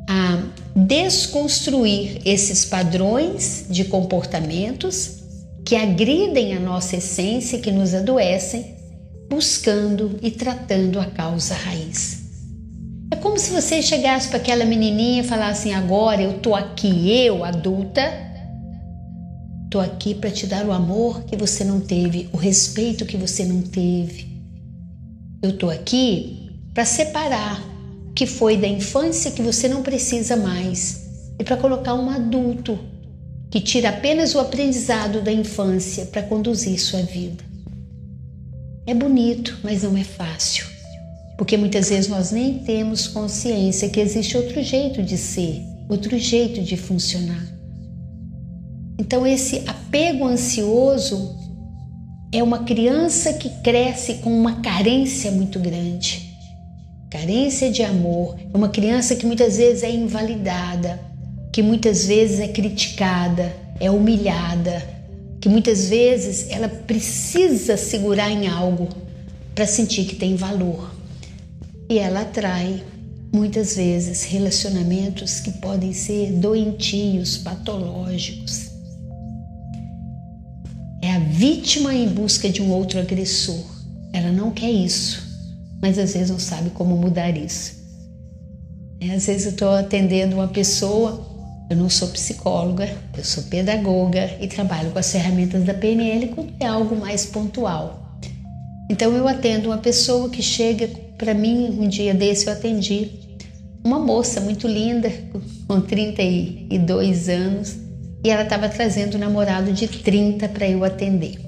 a 0.07 0.39
desconstruir 0.75 2.21
esses 2.25 2.63
padrões 2.63 3.65
de 3.71 3.85
comportamentos 3.85 5.22
que 5.65 5.75
agridem 5.75 6.55
a 6.55 6.59
nossa 6.59 6.97
essência, 6.97 7.59
que 7.59 7.71
nos 7.71 7.93
adoecem, 7.93 8.75
buscando 9.29 10.19
e 10.21 10.29
tratando 10.29 10.99
a 10.99 11.05
causa 11.05 11.55
raiz. 11.55 12.23
É 13.11 13.15
como 13.15 13.37
se 13.37 13.51
você 13.51 13.81
chegasse 13.81 14.27
para 14.27 14.37
aquela 14.37 14.65
menininha 14.65 15.21
e 15.21 15.25
falasse 15.25 15.69
assim: 15.69 15.73
agora 15.73 16.21
eu 16.21 16.39
tô 16.39 16.55
aqui, 16.55 17.11
eu, 17.25 17.43
adulta, 17.43 18.01
estou 19.65 19.81
aqui 19.81 20.13
para 20.13 20.31
te 20.31 20.45
dar 20.45 20.65
o 20.65 20.71
amor 20.71 21.23
que 21.23 21.35
você 21.35 21.63
não 21.63 21.79
teve, 21.79 22.29
o 22.33 22.37
respeito 22.37 23.05
que 23.05 23.17
você 23.17 23.45
não 23.45 23.61
teve. 23.61 24.33
Eu 25.41 25.51
estou 25.51 25.69
aqui 25.69 26.51
para 26.73 26.85
separar 26.85 27.61
o 28.09 28.13
que 28.13 28.25
foi 28.25 28.57
da 28.57 28.67
infância 28.67 29.31
que 29.31 29.41
você 29.41 29.67
não 29.67 29.81
precisa 29.83 30.35
mais 30.35 31.03
e 31.39 31.43
para 31.43 31.57
colocar 31.57 31.93
um 31.93 32.09
adulto 32.09 32.79
que 33.53 33.61
tira 33.61 33.89
apenas 33.89 34.33
o 34.33 34.39
aprendizado 34.39 35.21
da 35.21 35.31
infância 35.31 36.07
para 36.07 36.23
conduzir 36.23 36.79
sua 36.79 37.03
vida. 37.03 37.43
É 38.87 38.95
bonito, 38.95 39.59
mas 39.61 39.83
não 39.83 39.95
é 39.95 40.03
fácil, 40.03 40.65
porque 41.37 41.55
muitas 41.55 41.89
vezes 41.89 42.09
nós 42.09 42.31
nem 42.31 42.57
temos 42.57 43.07
consciência 43.07 43.89
que 43.89 43.99
existe 43.99 44.35
outro 44.35 44.63
jeito 44.63 45.03
de 45.03 45.19
ser, 45.19 45.61
outro 45.87 46.17
jeito 46.17 46.63
de 46.63 46.75
funcionar. 46.75 47.45
Então, 48.97 49.25
esse 49.27 49.61
apego 49.67 50.25
ansioso 50.25 51.37
é 52.31 52.41
uma 52.41 52.63
criança 52.63 53.33
que 53.33 53.51
cresce 53.61 54.15
com 54.15 54.35
uma 54.35 54.61
carência 54.61 55.29
muito 55.31 55.59
grande. 55.59 56.35
Carência 57.07 57.69
de 57.69 57.83
amor, 57.83 58.35
é 58.51 58.57
uma 58.57 58.69
criança 58.69 59.15
que 59.15 59.27
muitas 59.27 59.57
vezes 59.57 59.83
é 59.83 59.91
invalidada, 59.91 61.12
que 61.53 61.61
muitas 61.61 62.05
vezes 62.05 62.41
é 62.41 62.49
criticada, 62.49 63.55
é 63.79 63.89
humilhada, 63.89 64.85
que 65.39 65.47
muitas 65.47 65.87
vezes 65.87 66.49
ela 66.49 66.67
precisa 66.67 67.77
segurar 67.77 68.29
em 68.29 68.47
algo 68.47 68.89
para 69.55 69.65
sentir 69.65 70.03
que 70.03 70.15
tem 70.15 70.35
valor. 70.35 70.93
E 71.89 71.97
ela 71.97 72.21
atrai 72.21 72.83
muitas 73.33 73.77
vezes 73.77 74.23
relacionamentos 74.23 75.39
que 75.39 75.51
podem 75.51 75.93
ser 75.93 76.33
doentios, 76.33 77.37
patológicos 77.37 78.73
a 81.13 81.19
vítima 81.19 81.93
em 81.93 82.07
busca 82.07 82.49
de 82.49 82.61
um 82.61 82.71
outro 82.71 82.99
agressor. 82.99 83.63
Ela 84.11 84.31
não 84.31 84.49
quer 84.49 84.71
isso, 84.71 85.21
mas 85.81 85.97
às 85.99 86.13
vezes 86.13 86.31
não 86.31 86.39
sabe 86.39 86.71
como 86.71 86.97
mudar 86.97 87.37
isso. 87.37 87.83
É, 88.99 89.13
às 89.13 89.27
vezes 89.27 89.45
eu 89.45 89.51
estou 89.51 89.69
atendendo 89.69 90.35
uma 90.35 90.47
pessoa, 90.47 91.32
eu 91.73 91.77
não 91.77 91.89
sou 91.89 92.07
psicóloga, 92.09 92.87
eu 93.17 93.23
sou 93.23 93.43
pedagoga 93.43 94.37
e 94.39 94.47
trabalho 94.47 94.91
com 94.91 94.99
as 94.99 95.11
ferramentas 95.11 95.63
da 95.63 95.73
PNL 95.73 96.27
quando 96.27 96.53
é 96.59 96.67
algo 96.67 96.95
mais 96.95 97.25
pontual. 97.25 98.19
Então 98.89 99.11
eu 99.15 99.27
atendo 99.27 99.69
uma 99.69 99.79
pessoa 99.79 100.29
que 100.29 100.41
chega 100.41 100.87
para 101.17 101.33
mim, 101.33 101.79
um 101.79 101.87
dia 101.87 102.13
desse 102.13 102.45
eu 102.45 102.53
atendi 102.53 103.09
uma 103.83 103.97
moça 103.97 104.39
muito 104.39 104.67
linda, 104.67 105.11
com 105.67 105.81
32 105.81 107.27
anos, 107.27 107.75
e 108.23 108.29
ela 108.29 108.43
estava 108.43 108.69
trazendo 108.69 109.17
um 109.17 109.19
namorado 109.19 109.73
de 109.73 109.87
30 109.87 110.47
para 110.49 110.69
eu 110.69 110.83
atender. 110.83 111.39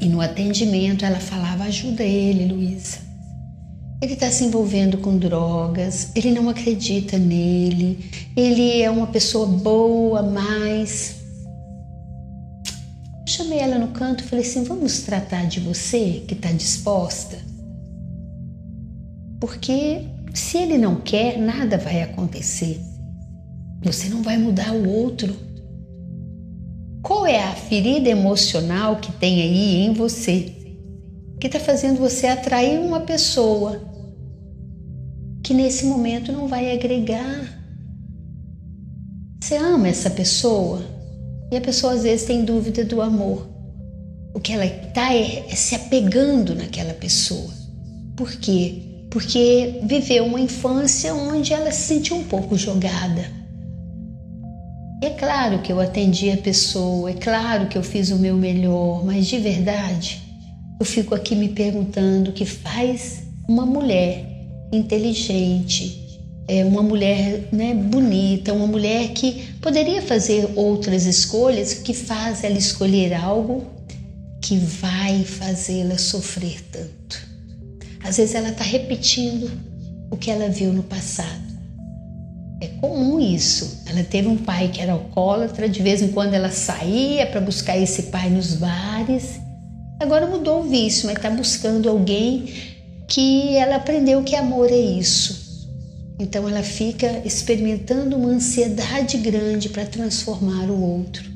E 0.00 0.06
no 0.06 0.20
atendimento 0.20 1.04
ela 1.04 1.20
falava: 1.20 1.64
ajuda 1.64 2.02
ele, 2.02 2.52
Luísa. 2.52 3.09
Ele 4.02 4.14
está 4.14 4.30
se 4.30 4.44
envolvendo 4.44 4.96
com 4.96 5.18
drogas, 5.18 6.10
ele 6.14 6.30
não 6.30 6.48
acredita 6.48 7.18
nele, 7.18 8.10
ele 8.34 8.80
é 8.80 8.90
uma 8.90 9.08
pessoa 9.08 9.46
boa, 9.46 10.22
mas. 10.22 11.16
Eu 12.64 13.28
chamei 13.28 13.58
ela 13.58 13.78
no 13.78 13.88
canto 13.88 14.24
e 14.24 14.26
falei 14.26 14.42
assim: 14.44 14.64
vamos 14.64 15.00
tratar 15.00 15.46
de 15.46 15.60
você 15.60 16.22
que 16.26 16.32
está 16.32 16.50
disposta? 16.50 17.36
Porque 19.38 20.06
se 20.32 20.56
ele 20.56 20.78
não 20.78 20.96
quer, 20.96 21.38
nada 21.38 21.76
vai 21.76 22.00
acontecer. 22.00 22.80
Você 23.82 24.08
não 24.08 24.22
vai 24.22 24.38
mudar 24.38 24.72
o 24.72 24.88
outro. 24.88 25.36
Qual 27.02 27.26
é 27.26 27.42
a 27.42 27.52
ferida 27.52 28.08
emocional 28.08 28.96
que 28.96 29.12
tem 29.12 29.42
aí 29.42 29.84
em 29.84 29.92
você 29.92 30.54
que 31.38 31.46
está 31.46 31.58
fazendo 31.58 31.98
você 31.98 32.26
atrair 32.26 32.78
uma 32.78 33.00
pessoa 33.00 33.89
que 35.50 35.54
nesse 35.54 35.84
momento 35.84 36.30
não 36.30 36.46
vai 36.46 36.70
agregar? 36.70 37.60
Você 39.42 39.56
ama 39.56 39.88
essa 39.88 40.08
pessoa 40.08 40.80
e 41.50 41.56
a 41.56 41.60
pessoa 41.60 41.94
às 41.94 42.04
vezes 42.04 42.24
tem 42.24 42.44
dúvida 42.44 42.84
do 42.84 43.02
amor. 43.02 43.48
O 44.32 44.38
que 44.38 44.52
ela 44.52 44.64
está 44.64 45.12
é, 45.12 45.50
é 45.50 45.54
se 45.56 45.74
apegando 45.74 46.54
naquela 46.54 46.94
pessoa. 46.94 47.52
Por 48.14 48.30
quê? 48.30 48.80
Porque 49.10 49.80
viveu 49.82 50.24
uma 50.24 50.38
infância 50.38 51.12
onde 51.12 51.52
ela 51.52 51.72
se 51.72 51.94
sentiu 51.94 52.18
um 52.18 52.22
pouco 52.22 52.56
jogada 52.56 53.40
é 55.02 55.10
claro 55.10 55.62
que 55.62 55.72
eu 55.72 55.80
atendi 55.80 56.30
a 56.30 56.36
pessoa, 56.36 57.10
é 57.10 57.14
claro 57.14 57.66
que 57.68 57.78
eu 57.78 57.82
fiz 57.82 58.10
o 58.10 58.18
meu 58.18 58.36
melhor, 58.36 59.02
mas 59.02 59.26
de 59.26 59.38
verdade, 59.38 60.22
eu 60.78 60.84
fico 60.84 61.14
aqui 61.14 61.34
me 61.34 61.48
perguntando 61.48 62.30
o 62.30 62.32
que 62.34 62.44
faz 62.44 63.22
uma 63.48 63.64
mulher 63.64 64.29
inteligente, 64.72 66.00
é 66.48 66.64
uma 66.64 66.82
mulher 66.82 67.48
né, 67.52 67.74
bonita, 67.74 68.52
uma 68.52 68.66
mulher 68.66 69.10
que 69.10 69.54
poderia 69.60 70.02
fazer 70.02 70.50
outras 70.56 71.06
escolhas, 71.06 71.74
que 71.74 71.94
faz 71.94 72.42
ela 72.42 72.58
escolher 72.58 73.14
algo 73.14 73.64
que 74.42 74.56
vai 74.56 75.22
fazê-la 75.22 75.96
sofrer 75.96 76.60
tanto. 76.72 77.28
Às 78.02 78.16
vezes 78.16 78.34
ela 78.34 78.48
está 78.48 78.64
repetindo 78.64 79.50
o 80.10 80.16
que 80.16 80.30
ela 80.30 80.48
viu 80.48 80.72
no 80.72 80.82
passado. 80.82 81.50
É 82.60 82.66
comum 82.66 83.20
isso. 83.20 83.84
Ela 83.86 84.02
teve 84.02 84.26
um 84.26 84.36
pai 84.36 84.68
que 84.68 84.80
era 84.80 84.92
alcoólatra, 84.92 85.68
de 85.68 85.80
vez 85.82 86.02
em 86.02 86.08
quando 86.08 86.34
ela 86.34 86.50
saía 86.50 87.26
para 87.26 87.40
buscar 87.40 87.78
esse 87.78 88.04
pai 88.04 88.28
nos 88.28 88.54
bares. 88.54 89.40
Agora 90.00 90.26
mudou 90.26 90.60
o 90.60 90.68
vício, 90.68 91.06
mas 91.06 91.16
está 91.16 91.30
buscando 91.30 91.88
alguém 91.88 92.52
que 93.10 93.56
ela 93.56 93.74
aprendeu 93.74 94.22
que 94.22 94.36
amor 94.36 94.70
é 94.70 94.78
isso. 94.78 95.68
Então 96.16 96.48
ela 96.48 96.62
fica 96.62 97.20
experimentando 97.24 98.16
uma 98.16 98.28
ansiedade 98.28 99.18
grande 99.18 99.68
para 99.68 99.84
transformar 99.84 100.70
o 100.70 100.80
outro. 100.80 101.28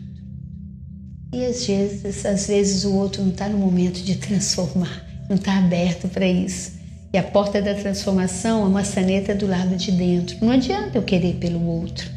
E 1.35 1.45
às 1.45 1.67
vezes, 1.67 2.25
às 2.25 2.47
vezes 2.47 2.85
o 2.85 2.95
outro 2.95 3.23
não 3.23 3.31
está 3.31 3.49
no 3.49 3.59
momento 3.59 4.01
de 4.03 4.15
transformar, 4.15 5.05
não 5.29 5.35
está 5.35 5.59
aberto 5.59 6.07
para 6.07 6.29
isso. 6.29 6.75
E 7.13 7.19
a 7.19 7.25
porta 7.25 7.61
da 7.61 7.75
transformação, 7.75 8.65
a 8.65 8.69
maçaneta 8.69 9.35
do 9.35 9.49
lado 9.49 9.75
de 9.75 9.91
dentro. 9.91 10.37
Não 10.41 10.53
adianta 10.53 10.97
eu 10.97 11.03
querer 11.03 11.35
pelo 11.37 11.65
outro. 11.67 12.09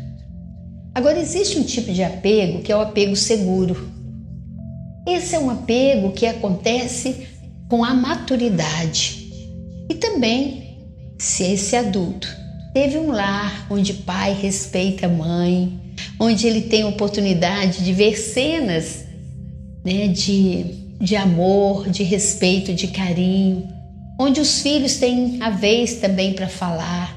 Agora, 0.94 1.20
existe 1.20 1.58
um 1.58 1.64
tipo 1.64 1.92
de 1.92 2.04
apego 2.04 2.62
que 2.62 2.72
é 2.72 2.76
o 2.76 2.82
apego 2.82 3.16
seguro. 3.16 3.90
Esse 5.08 5.36
é 5.36 5.40
um 5.40 5.50
apego 5.50 6.12
que 6.12 6.28
acontece 6.28 7.28
com 7.68 7.84
a 7.84 7.94
maturidade. 7.94 9.27
E 9.90 9.96
também, 9.96 10.78
se 11.18 11.44
esse 11.44 11.76
adulto 11.76 12.28
teve 12.74 12.98
um 12.98 13.12
lar 13.12 13.68
onde 13.70 13.94
pai 13.94 14.34
respeita 14.34 15.08
a 15.08 15.10
mãe, 15.10 15.80
onde 16.20 16.48
ele 16.48 16.62
tem 16.62 16.84
oportunidade 16.84 17.84
de 17.84 17.94
ver 17.94 18.18
cenas 18.18 19.06
né, 19.84 20.08
de, 20.08 20.66
de 21.00 21.16
amor, 21.16 21.90
de 21.90 22.04
respeito, 22.04 22.74
de 22.74 22.88
carinho, 22.88 23.68
onde 24.20 24.42
os 24.42 24.62
filhos 24.62 24.98
têm 24.98 25.38
a 25.42 25.50
vez 25.50 25.96
também 25.96 26.34
para 26.34 26.48
falar, 26.48 27.16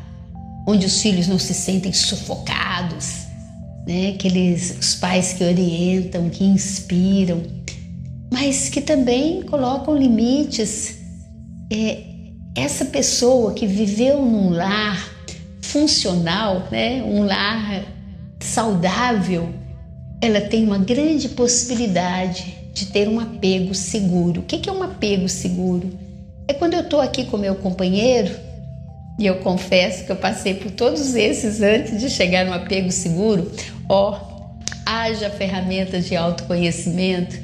onde 0.66 0.86
os 0.86 1.00
filhos 1.02 1.26
não 1.26 1.38
se 1.38 1.54
sentem 1.54 1.92
sufocados, 1.92 3.26
né? 3.86 4.10
Aqueles 4.14 4.76
os 4.78 4.94
pais 4.94 5.32
que 5.32 5.42
orientam, 5.42 6.28
que 6.28 6.44
inspiram, 6.44 7.42
mas 8.30 8.68
que 8.68 8.80
também 8.80 9.42
colocam 9.42 9.96
limites. 9.96 10.98
É, 11.72 12.09
essa 12.54 12.84
pessoa 12.84 13.52
que 13.54 13.66
viveu 13.66 14.20
num 14.24 14.50
lar 14.50 15.08
funcional, 15.62 16.66
né? 16.70 17.02
Um 17.02 17.24
lar 17.24 17.84
saudável, 18.40 19.50
ela 20.20 20.40
tem 20.40 20.64
uma 20.64 20.78
grande 20.78 21.28
possibilidade 21.28 22.58
de 22.74 22.86
ter 22.86 23.08
um 23.08 23.20
apego 23.20 23.74
seguro. 23.74 24.40
O 24.40 24.44
que 24.44 24.68
é 24.68 24.72
um 24.72 24.82
apego 24.82 25.28
seguro? 25.28 25.90
É 26.48 26.52
quando 26.52 26.74
eu 26.74 26.80
estou 26.80 27.00
aqui 27.00 27.24
com 27.24 27.36
meu 27.36 27.54
companheiro, 27.54 28.34
e 29.18 29.26
eu 29.26 29.36
confesso 29.36 30.06
que 30.06 30.12
eu 30.12 30.16
passei 30.16 30.54
por 30.54 30.70
todos 30.70 31.14
esses 31.14 31.60
antes 31.60 32.00
de 32.00 32.08
chegar 32.08 32.46
no 32.46 32.54
apego 32.54 32.90
seguro, 32.90 33.52
ó, 33.86 34.18
haja 34.86 35.28
ferramentas 35.28 36.06
de 36.06 36.16
autoconhecimento, 36.16 37.38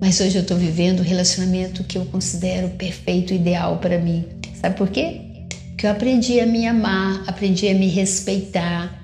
mas 0.00 0.20
hoje 0.20 0.36
eu 0.36 0.42
estou 0.42 0.56
vivendo 0.56 1.00
o 1.00 1.04
relacionamento 1.04 1.84
que 1.84 1.96
eu 1.96 2.04
considero 2.06 2.70
perfeito, 2.70 3.32
ideal 3.32 3.78
para 3.78 3.96
mim. 3.96 4.39
Sabe 4.60 4.76
por 4.76 4.88
quê? 4.88 5.20
Porque 5.70 5.86
eu 5.86 5.90
aprendi 5.90 6.40
a 6.40 6.46
me 6.46 6.66
amar, 6.66 7.24
aprendi 7.26 7.68
a 7.68 7.74
me 7.74 7.88
respeitar, 7.88 9.02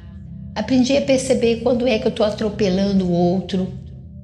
aprendi 0.55 0.97
a 0.97 1.03
perceber 1.03 1.61
quando 1.63 1.87
é 1.87 1.99
que 1.99 2.07
eu 2.07 2.11
estou 2.11 2.27
atropelando 2.27 3.07
o 3.07 3.13
outro 3.13 3.73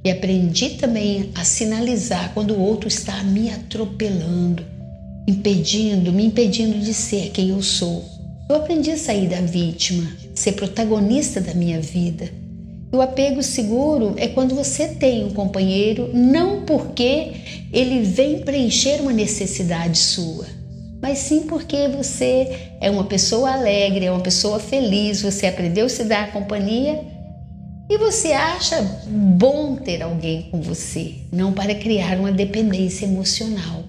e 0.04 0.10
aprendi 0.10 0.70
também 0.70 1.30
a 1.34 1.44
sinalizar 1.44 2.32
quando 2.34 2.54
o 2.54 2.60
outro 2.60 2.88
está 2.88 3.22
me 3.22 3.50
atropelando 3.50 4.72
impedindo, 5.26 6.12
me 6.12 6.26
impedindo 6.26 6.78
de 6.78 6.92
ser 6.92 7.30
quem 7.30 7.50
eu 7.50 7.62
sou. 7.62 8.04
Eu 8.48 8.56
aprendi 8.56 8.90
a 8.90 8.98
sair 8.98 9.28
da 9.28 9.40
vítima, 9.40 10.10
ser 10.34 10.52
protagonista 10.52 11.40
da 11.40 11.54
minha 11.54 11.80
vida. 11.80 12.28
O 12.92 13.00
apego 13.00 13.42
seguro 13.42 14.14
é 14.18 14.28
quando 14.28 14.54
você 14.54 14.88
tem 14.88 15.24
um 15.24 15.30
companheiro 15.30 16.10
não 16.12 16.62
porque 16.62 17.32
ele 17.72 18.02
vem 18.02 18.40
preencher 18.40 19.00
uma 19.00 19.12
necessidade 19.12 19.96
sua, 19.96 20.46
mas 21.02 21.18
sim 21.18 21.40
porque 21.48 21.88
você 21.88 22.70
é 22.80 22.88
uma 22.88 23.02
pessoa 23.02 23.50
alegre, 23.50 24.04
é 24.04 24.12
uma 24.12 24.20
pessoa 24.20 24.60
feliz, 24.60 25.20
você 25.20 25.48
aprendeu 25.48 25.86
a 25.86 25.88
se 25.88 26.04
dar 26.04 26.30
companhia 26.30 27.00
e 27.90 27.98
você 27.98 28.32
acha 28.32 28.80
bom 29.08 29.74
ter 29.74 30.00
alguém 30.00 30.48
com 30.50 30.62
você, 30.62 31.16
não 31.32 31.52
para 31.52 31.74
criar 31.74 32.18
uma 32.20 32.30
dependência 32.30 33.04
emocional, 33.04 33.82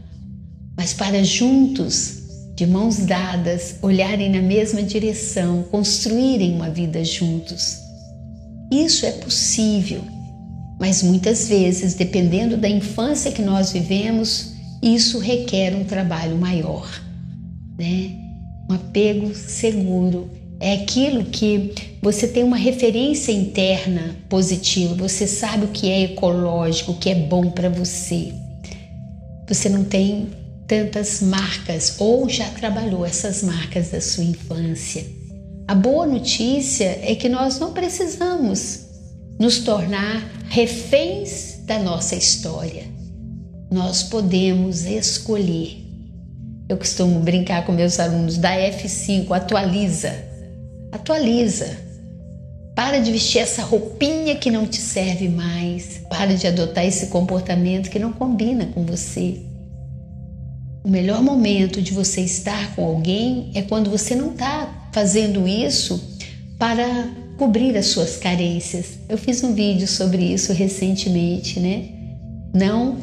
mas 0.76 0.92
para 0.92 1.24
juntos, 1.24 2.24
de 2.56 2.66
mãos 2.66 2.98
dadas, 2.98 3.76
olharem 3.84 4.32
na 4.32 4.42
mesma 4.42 4.82
direção, 4.82 5.64
construírem 5.70 6.56
uma 6.56 6.72
vida 6.72 7.06
juntos. 7.06 7.78
Isso 8.72 9.06
é 9.06 9.12
possível, 9.12 10.02
mas 10.80 11.04
muitas 11.04 11.48
vezes, 11.48 11.94
dependendo 11.94 12.58
da 12.58 12.68
infância 12.68 13.32
que 13.32 13.42
nós 13.44 13.72
vivemos, 13.72 14.54
isso 14.82 15.20
requer 15.20 15.76
um 15.76 15.86
trabalho 15.86 16.36
maior, 16.38 17.03
né? 17.78 18.12
Um 18.70 18.74
apego 18.74 19.34
seguro 19.36 20.30
é 20.60 20.76
aquilo 20.76 21.26
que 21.26 21.74
você 22.02 22.28
tem 22.28 22.44
uma 22.44 22.56
referência 22.56 23.32
interna 23.32 24.16
positiva, 24.30 24.96
você 24.96 25.28
sabe 25.28 25.66
o 25.66 25.70
que 25.70 25.90
é 25.90 26.04
ecológico, 26.04 26.94
o 26.94 26.98
que 26.98 27.10
é 27.10 27.16
bom 27.16 27.52
para 27.52 27.70
você. 27.70 28.34
Você 29.48 29.68
não 29.68 29.84
tem 29.84 30.30
tantas 30.68 31.22
marcas 31.22 31.96
ou 32.00 32.30
já 32.30 32.50
trabalhou 32.50 33.06
essas 33.06 33.44
marcas 33.44 33.90
da 33.90 34.00
sua 34.00 34.24
infância. 34.24 35.06
A 35.68 35.76
boa 35.76 36.06
notícia 36.06 37.00
é 37.02 37.16
que 37.16 37.28
nós 37.28 37.60
não 37.60 37.74
precisamos 37.74 38.86
nos 39.40 39.60
tornar 39.60 40.24
reféns 40.50 41.60
da 41.66 41.80
nossa 41.80 42.16
história. 42.16 42.84
Nós 43.72 44.04
podemos 44.04 44.86
escolher. 44.86 45.83
Eu 46.68 46.78
costumo 46.78 47.20
brincar 47.20 47.66
com 47.66 47.72
meus 47.72 48.00
alunos 48.00 48.38
da 48.38 48.56
F5, 48.56 49.32
atualiza. 49.32 50.14
Atualiza. 50.92 51.78
Para 52.76 53.00
de 53.00 53.12
vestir 53.12 53.40
essa 53.40 53.62
roupinha 53.62 54.36
que 54.36 54.50
não 54.50 54.66
te 54.66 54.78
serve 54.78 55.28
mais. 55.30 56.02
Para 56.10 56.36
de 56.36 56.48
adotar 56.48 56.86
esse 56.86 57.08
comportamento 57.08 57.90
que 57.90 58.00
não 58.00 58.12
combina 58.12 58.66
com 58.68 58.86
você. 58.86 59.42
O 60.84 60.90
melhor 60.90 61.22
momento 61.22 61.82
de 61.82 61.94
você 61.94 62.22
estar 62.22 62.76
com 62.76 62.84
alguém 62.84 63.52
é 63.54 63.62
quando 63.62 63.90
você 63.90 64.16
não 64.16 64.32
está 64.32 64.90
fazendo 64.92 65.48
isso 65.48 66.02
para 66.58 66.86
cobrir 67.38 67.78
as 67.78 67.88
suas 67.88 68.18
carências. 68.18 68.98
Eu 69.08 69.18
fiz 69.18 69.44
um 69.44 69.54
vídeo 69.54 69.88
sobre 69.88 70.24
isso 70.24 70.52
recentemente, 70.54 71.60
né? 71.60 71.90
Não 72.54 72.98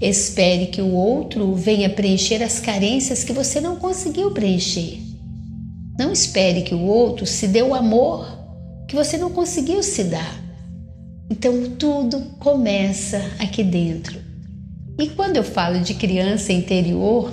espere 0.00 0.66
que 0.66 0.80
o 0.80 0.92
outro 0.92 1.54
venha 1.54 1.90
preencher 1.90 2.42
as 2.42 2.58
carências 2.58 3.22
que 3.22 3.32
você 3.32 3.60
não 3.60 3.76
conseguiu 3.76 4.30
preencher. 4.30 4.98
Não 5.98 6.12
espere 6.12 6.62
que 6.62 6.74
o 6.74 6.80
outro 6.80 7.26
se 7.26 7.46
dê 7.46 7.62
o 7.62 7.74
amor 7.74 8.38
que 8.88 8.96
você 8.96 9.18
não 9.18 9.30
conseguiu 9.30 9.82
se 9.82 10.04
dar. 10.04 10.40
Então 11.28 11.70
tudo 11.78 12.20
começa 12.38 13.22
aqui 13.38 13.62
dentro. 13.62 14.18
E 14.98 15.08
quando 15.10 15.36
eu 15.36 15.44
falo 15.44 15.80
de 15.80 15.94
criança 15.94 16.52
interior, 16.52 17.32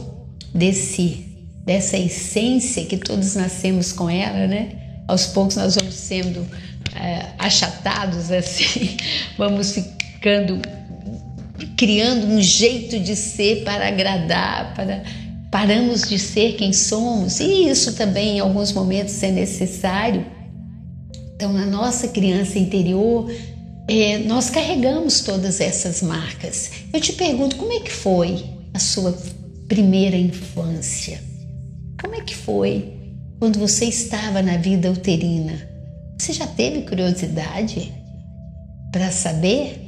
desse 0.54 1.26
dessa 1.66 1.98
essência 1.98 2.86
que 2.86 2.96
todos 2.96 3.36
nascemos 3.36 3.92
com 3.92 4.10
ela, 4.10 4.48
né? 4.48 4.70
Aos 5.06 5.28
poucos 5.28 5.58
nós 5.58 5.76
vamos 5.76 5.96
sendo 5.96 6.48
é, 6.96 7.26
achatados 7.38 8.32
assim, 8.32 8.96
vamos 9.38 9.74
ficando 9.74 10.62
criando 11.76 12.28
um 12.28 12.42
jeito 12.42 13.00
de 13.00 13.16
ser 13.16 13.64
para 13.64 13.88
agradar, 13.88 14.74
para 14.74 15.04
paramos 15.52 16.04
de 16.04 16.20
ser 16.20 16.56
quem 16.56 16.74
somos. 16.74 17.40
E 17.40 17.70
isso 17.70 17.94
também 17.94 18.38
em 18.38 18.40
alguns 18.40 18.72
momentos 18.72 19.22
é 19.24 19.32
necessário. 19.32 20.26
Então, 21.36 21.54
na 21.54 21.66
nossa 21.66 22.08
criança 22.08 22.58
interior, 22.58 23.32
é, 23.88 24.20
nós 24.20 24.50
carregamos 24.50 25.22
todas 25.22 25.62
essas 25.62 26.02
marcas. 26.02 26.72
Eu 26.92 27.00
te 27.00 27.14
pergunto, 27.14 27.56
como 27.56 27.72
é 27.74 27.80
que 27.80 27.92
foi 27.92 28.44
a 28.74 28.80
sua 28.80 29.18
primeira 29.68 30.18
infância? 30.18 31.22
Como 32.02 32.16
é 32.16 32.22
que 32.22 32.36
foi 32.36 32.94
quando 33.40 33.60
você 33.60 33.86
estava 33.86 34.42
na 34.42 34.58
vida 34.58 34.92
uterina? 34.92 35.68
Você 36.20 36.34
já 36.34 36.48
teve 36.48 36.82
curiosidade 36.82 37.92
para 38.92 39.12
saber? 39.12 39.87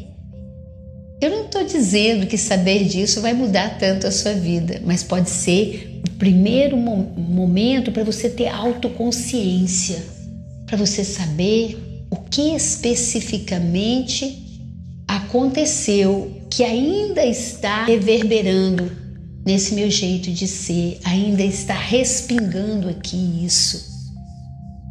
Eu 1.21 1.29
não 1.29 1.45
estou 1.45 1.65
dizendo 1.65 2.27
que 2.27 2.38
saber 2.38 2.86
disso 2.86 3.19
vai 3.19 3.34
mudar 3.34 3.77
tanto 3.77 4.08
a 4.08 4.12
sua 4.12 4.34
vida, 4.34 4.82
mas 4.86 5.03
pode 5.03 5.29
ser 5.29 6.01
o 6.08 6.12
primeiro 6.12 6.77
momento 6.77 7.91
para 7.91 8.05
você 8.05 8.29
ter 8.29 8.47
autoconsciência, 8.47 10.01
para 10.65 10.77
você 10.77 11.03
saber 11.03 11.77
o 12.10 12.15
que 12.15 12.55
especificamente 12.55 14.63
aconteceu 15.08 16.32
que 16.49 16.63
ainda 16.63 17.25
está 17.25 17.86
reverberando 17.86 18.89
nesse 19.45 19.73
meu 19.73 19.91
jeito 19.91 20.32
de 20.32 20.47
ser, 20.47 20.99
ainda 21.03 21.43
está 21.43 21.73
respingando 21.73 22.88
aqui 22.88 23.45
isso. 23.45 23.89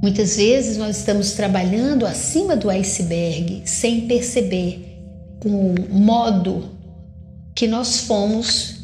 Muitas 0.03 0.37
vezes 0.37 0.77
nós 0.77 0.99
estamos 0.99 1.33
trabalhando 1.33 2.05
acima 2.05 2.55
do 2.55 2.69
iceberg 2.69 3.63
sem 3.65 4.03
perceber 4.03 4.88
o 5.45 5.75
modo 5.91 6.71
que 7.55 7.67
nós 7.67 8.01
fomos 8.01 8.77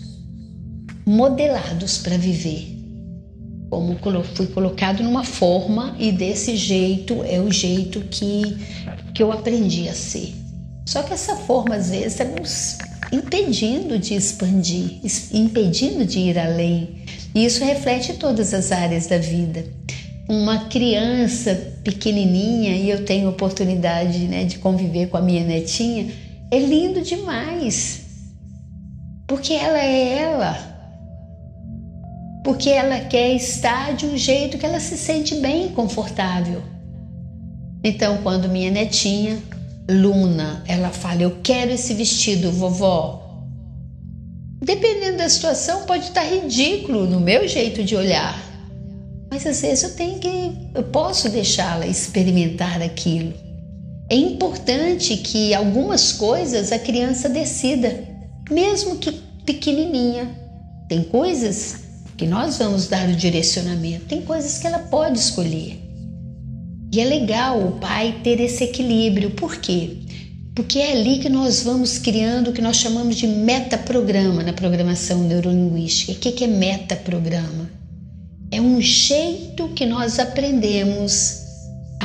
modelados 1.07 1.99
para 1.99 2.17
viver 2.17 2.75
como 3.75 3.99
fui 4.35 4.47
colocado 4.47 5.03
numa 5.03 5.25
forma 5.25 5.97
e 5.99 6.13
desse 6.13 6.57
jeito 6.57 7.25
é 7.25 7.41
o 7.41 7.51
jeito 7.51 8.01
que, 8.03 8.57
que 9.13 9.21
eu 9.21 9.33
aprendi 9.33 9.89
a 9.89 9.93
ser. 9.93 10.33
Só 10.87 11.03
que 11.03 11.13
essa 11.13 11.35
forma 11.35 11.75
às 11.75 11.91
vezes 11.91 12.13
está 12.13 12.25
nos 12.25 12.79
impedindo 13.11 13.99
de 13.99 14.15
expandir, 14.15 15.01
impedindo 15.33 16.05
de 16.05 16.21
ir 16.21 16.39
além. 16.39 17.05
E 17.35 17.45
isso 17.45 17.65
reflete 17.65 18.13
todas 18.15 18.55
as 18.55 18.71
áreas 18.71 19.09
da 19.09 19.19
vida. 19.19 19.65
Uma 20.29 20.67
criança 20.67 21.55
pequenininha, 21.83 22.77
e 22.77 22.89
eu 22.89 23.05
tenho 23.05 23.29
oportunidade 23.29 24.21
né, 24.21 24.45
de 24.45 24.59
conviver 24.59 25.09
com 25.09 25.17
a 25.17 25.23
minha 25.23 25.45
netinha, 25.45 26.07
é 26.55 26.59
lindo 26.59 27.03
demais. 27.03 28.03
Porque 29.27 29.53
ela 29.53 29.79
é 29.79 30.19
ela 30.19 30.75
porque 32.45 32.69
ela 32.69 33.01
quer 33.01 33.35
estar 33.35 33.95
de 33.95 34.05
um 34.05 34.19
jeito 34.19 34.59
que 34.59 34.67
ela 34.67 34.79
se 34.79 34.99
sente 34.99 35.37
bem 35.37 35.71
confortável. 35.71 36.63
Então, 37.83 38.19
quando 38.23 38.51
minha 38.51 38.71
netinha, 38.71 39.43
Luna, 39.91 40.63
ela 40.69 40.91
fala: 40.91 41.23
Eu 41.23 41.39
quero 41.43 41.73
esse 41.73 41.95
vestido, 41.95 42.53
vovó. 42.53 43.23
Dependendo 44.63 45.19
da 45.19 45.29
situação, 45.29 45.85
pode 45.85 46.05
estar 46.05 46.23
ridículo 46.23 47.07
no 47.07 47.19
meu 47.19 47.49
jeito 47.49 47.83
de 47.83 47.97
olhar. 47.97 48.39
Mas 49.31 49.47
às 49.47 49.63
vezes 49.63 49.83
eu 49.83 49.97
tenho 49.97 50.19
que, 50.19 50.53
eu 50.75 50.85
posso 50.85 51.29
deixá-la 51.31 51.87
experimentar 51.87 52.81
aquilo. 52.81 53.33
É 54.09 54.17
importante 54.17 55.17
que 55.17 55.55
algumas 55.55 56.13
coisas 56.13 56.73
a 56.73 56.79
criança 56.79 57.29
decida, 57.29 58.07
mesmo 58.51 58.97
que 58.97 59.13
pequenininha. 59.45 60.31
Tem 60.89 61.03
coisas 61.03 61.77
que 62.17 62.27
nós 62.27 62.59
vamos 62.59 62.87
dar 62.87 63.09
o 63.09 63.17
direcionamento. 63.17 64.05
Tem 64.07 64.23
coisas 64.23 64.59
que 64.59 64.67
ela 64.67 64.79
pode 64.79 65.19
escolher. 65.19 65.81
E 66.93 67.01
é 67.01 67.05
legal 67.05 67.61
o 67.67 67.73
pai 67.73 68.21
ter 68.23 68.41
esse 68.41 68.65
equilíbrio. 68.65 69.31
Por 69.31 69.57
quê? 69.57 69.99
Porque 70.55 70.79
é 70.79 70.93
ali 70.93 71.19
que 71.19 71.29
nós 71.29 71.63
vamos 71.63 71.99
criando 71.99 72.51
o 72.51 72.53
que 72.53 72.63
nós 72.63 72.77
chamamos 72.77 73.17
de 73.17 73.27
metaprograma 73.27 74.43
na 74.43 74.53
programação 74.53 75.25
neurolinguística. 75.25 76.13
O 76.13 76.15
que 76.17 76.45
é 76.45 76.47
metaprograma? 76.47 77.71
É 78.51 78.61
um 78.61 78.81
jeito 78.81 79.69
que 79.71 79.85
nós 79.85 80.21
aprendemos 80.21 81.44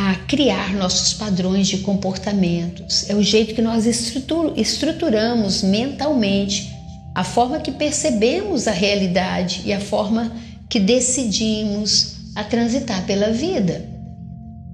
a 0.01 0.15
criar 0.27 0.73
nossos 0.73 1.13
padrões 1.13 1.67
de 1.67 1.79
comportamentos. 1.79 3.09
É 3.09 3.15
o 3.15 3.21
jeito 3.21 3.53
que 3.53 3.61
nós 3.61 3.85
estruturamos 3.85 5.61
mentalmente 5.61 6.73
a 7.13 7.25
forma 7.25 7.59
que 7.59 7.71
percebemos 7.71 8.65
a 8.65 8.71
realidade 8.71 9.61
e 9.65 9.73
a 9.73 9.79
forma 9.81 10.31
que 10.69 10.79
decidimos 10.79 12.15
a 12.33 12.45
transitar 12.45 13.05
pela 13.05 13.31
vida. 13.31 13.85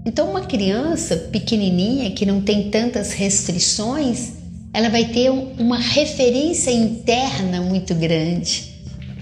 Então, 0.05 0.29
uma 0.29 0.41
criança 0.41 1.17
pequenininha 1.17 2.11
que 2.11 2.25
não 2.25 2.41
tem 2.41 2.69
tantas 2.69 3.13
restrições, 3.13 4.33
ela 4.71 4.89
vai 4.89 5.05
ter 5.05 5.31
uma 5.31 5.79
referência 5.79 6.69
interna 6.69 7.61
muito 7.61 7.95
grande. 7.95 8.75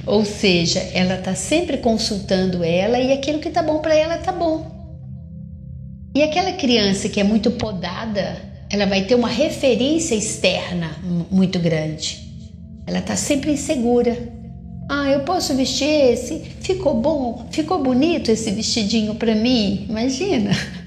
Ou 0.06 0.26
seja, 0.26 0.80
ela 0.94 1.16
está 1.16 1.34
sempre 1.34 1.78
consultando 1.78 2.62
ela 2.62 3.00
e 3.00 3.14
aquilo 3.14 3.40
que 3.40 3.48
está 3.48 3.64
bom 3.64 3.80
para 3.80 3.96
ela 3.96 4.18
está 4.18 4.34
bom. 4.34 4.73
E 6.16 6.22
aquela 6.22 6.52
criança 6.54 7.10
que 7.10 7.20
é 7.20 7.24
muito 7.24 7.50
podada, 7.52 8.40
ela 8.70 8.86
vai 8.86 9.04
ter 9.06 9.16
uma 9.16 9.28
referência 9.28 10.14
externa 10.14 10.92
muito 11.32 11.58
grande. 11.58 12.24
Ela 12.86 13.00
está 13.00 13.16
sempre 13.16 13.52
insegura. 13.52 14.16
Ah, 14.88 15.10
eu 15.10 15.22
posso 15.22 15.56
vestir 15.56 15.88
esse? 15.88 16.40
Ficou 16.62 16.94
bom? 16.94 17.48
Ficou 17.50 17.82
bonito 17.82 18.30
esse 18.30 18.52
vestidinho 18.52 19.16
para 19.16 19.34
mim? 19.34 19.88
Imagina. 19.90 20.52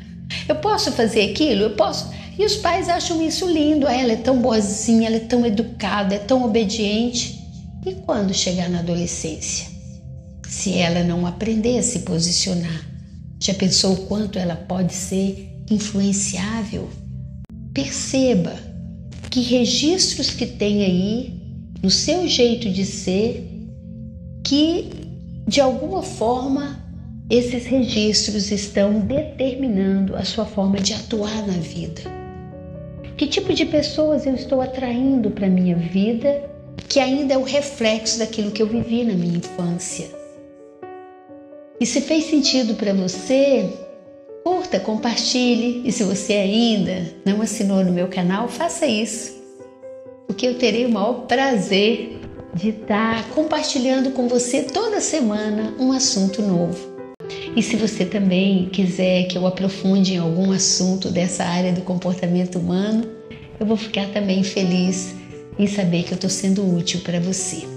Eu 0.49 0.57
posso 0.57 0.93
fazer 0.93 1.31
aquilo? 1.31 1.63
Eu 1.63 1.71
posso. 1.71 2.09
E 2.39 2.45
os 2.45 2.57
pais 2.57 2.89
acham 2.89 3.25
isso 3.25 3.51
lindo. 3.51 3.87
Ah, 3.87 3.95
ela 3.95 4.13
é 4.13 4.17
tão 4.17 4.41
boazinha, 4.41 5.09
ela 5.09 5.17
é 5.17 5.21
tão 5.21 5.47
educada, 5.47 6.15
é 6.15 6.19
tão 6.19 6.45
obediente. 6.45 7.41
E 7.85 7.95
quando 7.95 8.35
chegar 8.35 8.69
na 8.69 8.81
adolescência? 8.81 9.69
Se 10.47 10.79
ela 10.79 11.03
não 11.03 11.27
aprender 11.27 11.79
a 11.79 11.83
se 11.83 12.01
posicionar, 12.01 12.85
já 13.47 13.55
pensou 13.55 13.93
o 13.93 14.07
quanto 14.07 14.39
ela 14.41 14.57
pode 14.57 14.93
ser 14.93 15.49
influenciável? 15.71 16.89
Perceba 17.73 18.55
que 19.31 19.41
registros 19.41 20.31
que 20.31 20.47
tem 20.47 20.85
aí 20.85 21.41
no 21.81 21.91
seu 21.91 22.27
jeito 22.27 22.69
de 22.69 22.85
ser 22.85 23.49
que 24.45 24.91
de 25.47 25.61
alguma 25.61 26.03
forma 26.03 26.85
esses 27.31 27.67
registros 27.67 28.51
estão 28.51 29.01
determinando 29.01 30.17
a 30.17 30.25
sua 30.25 30.45
forma 30.45 30.79
de 30.81 30.95
atuar 30.95 31.47
na 31.47 31.53
vida. 31.53 32.03
Que 33.17 33.29
tipo 33.29 33.55
de 33.55 33.65
pessoas 33.65 34.27
eu 34.27 34.35
estou 34.35 34.61
atraindo 34.61 35.31
para 35.31 35.49
minha 35.49 35.77
vida 35.77 36.51
que 36.89 36.99
ainda 36.99 37.35
é 37.35 37.39
o 37.39 37.45
reflexo 37.45 38.19
daquilo 38.19 38.51
que 38.51 38.63
eu 38.63 38.67
vivi 38.67 39.05
na 39.05 39.15
minha 39.15 39.39
infância? 39.39 40.16
E 41.81 41.85
se 41.85 42.01
fez 42.01 42.25
sentido 42.25 42.75
para 42.75 42.95
você, 42.95 43.71
curta, 44.43 44.81
compartilhe. 44.81 45.83
E 45.85 45.93
se 45.93 46.05
você 46.05 46.33
ainda 46.33 47.13
não 47.25 47.43
assinou 47.43 47.85
no 47.85 47.93
meu 47.93 48.09
canal, 48.09 48.49
faça 48.49 48.87
isso. 48.87 49.37
Porque 50.27 50.47
eu 50.47 50.59
terei 50.59 50.87
o 50.87 50.91
maior 50.91 51.27
prazer 51.27 52.19
de 52.55 52.71
estar 52.71 53.29
compartilhando 53.31 54.13
com 54.13 54.27
você 54.29 54.63
toda 54.63 55.01
semana 55.01 55.75
um 55.79 55.93
assunto 55.93 56.41
novo. 56.41 56.97
E 57.55 57.63
se 57.63 57.77
você 57.77 58.05
também 58.05 58.69
quiser 58.71 59.25
que 59.25 59.37
eu 59.37 59.47
aprofunde 59.47 60.15
em 60.15 60.19
algum 60.19 60.53
assunto 60.53 61.11
dessa 61.11 61.45
área 61.45 61.73
do 61.73 61.83
comportamento 61.83 62.59
humano, 62.59 63.05
eu 63.59 63.67
vou 63.67 63.77
ficar 63.77 64.09
também 64.09 64.43
feliz 64.43 65.15
em 65.59 65.67
saber 65.67 66.05
que 66.05 66.13
eu 66.13 66.17
estou 66.17 66.31
sendo 66.31 66.67
útil 66.77 67.01
para 67.01 67.21
você. 67.21 67.76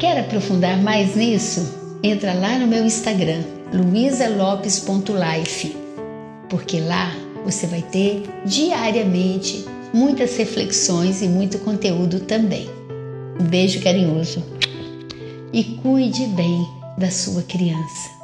Quer 0.00 0.18
aprofundar 0.18 0.82
mais 0.82 1.14
nisso? 1.14 1.78
Entra 2.02 2.32
lá 2.32 2.58
no 2.58 2.66
meu 2.66 2.86
Instagram, 2.86 3.42
luisalopes.life, 3.70 5.76
porque 6.48 6.80
lá 6.80 7.14
você 7.44 7.66
vai 7.66 7.82
ter 7.82 8.22
diariamente 8.46 9.66
muitas 9.92 10.38
reflexões 10.38 11.20
e 11.20 11.28
muito 11.28 11.58
conteúdo 11.58 12.20
também. 12.20 12.66
Um 13.38 13.44
beijo 13.44 13.82
carinhoso 13.82 14.42
e 15.52 15.64
cuide 15.82 16.24
bem 16.28 16.66
da 16.96 17.10
sua 17.10 17.42
criança. 17.42 18.19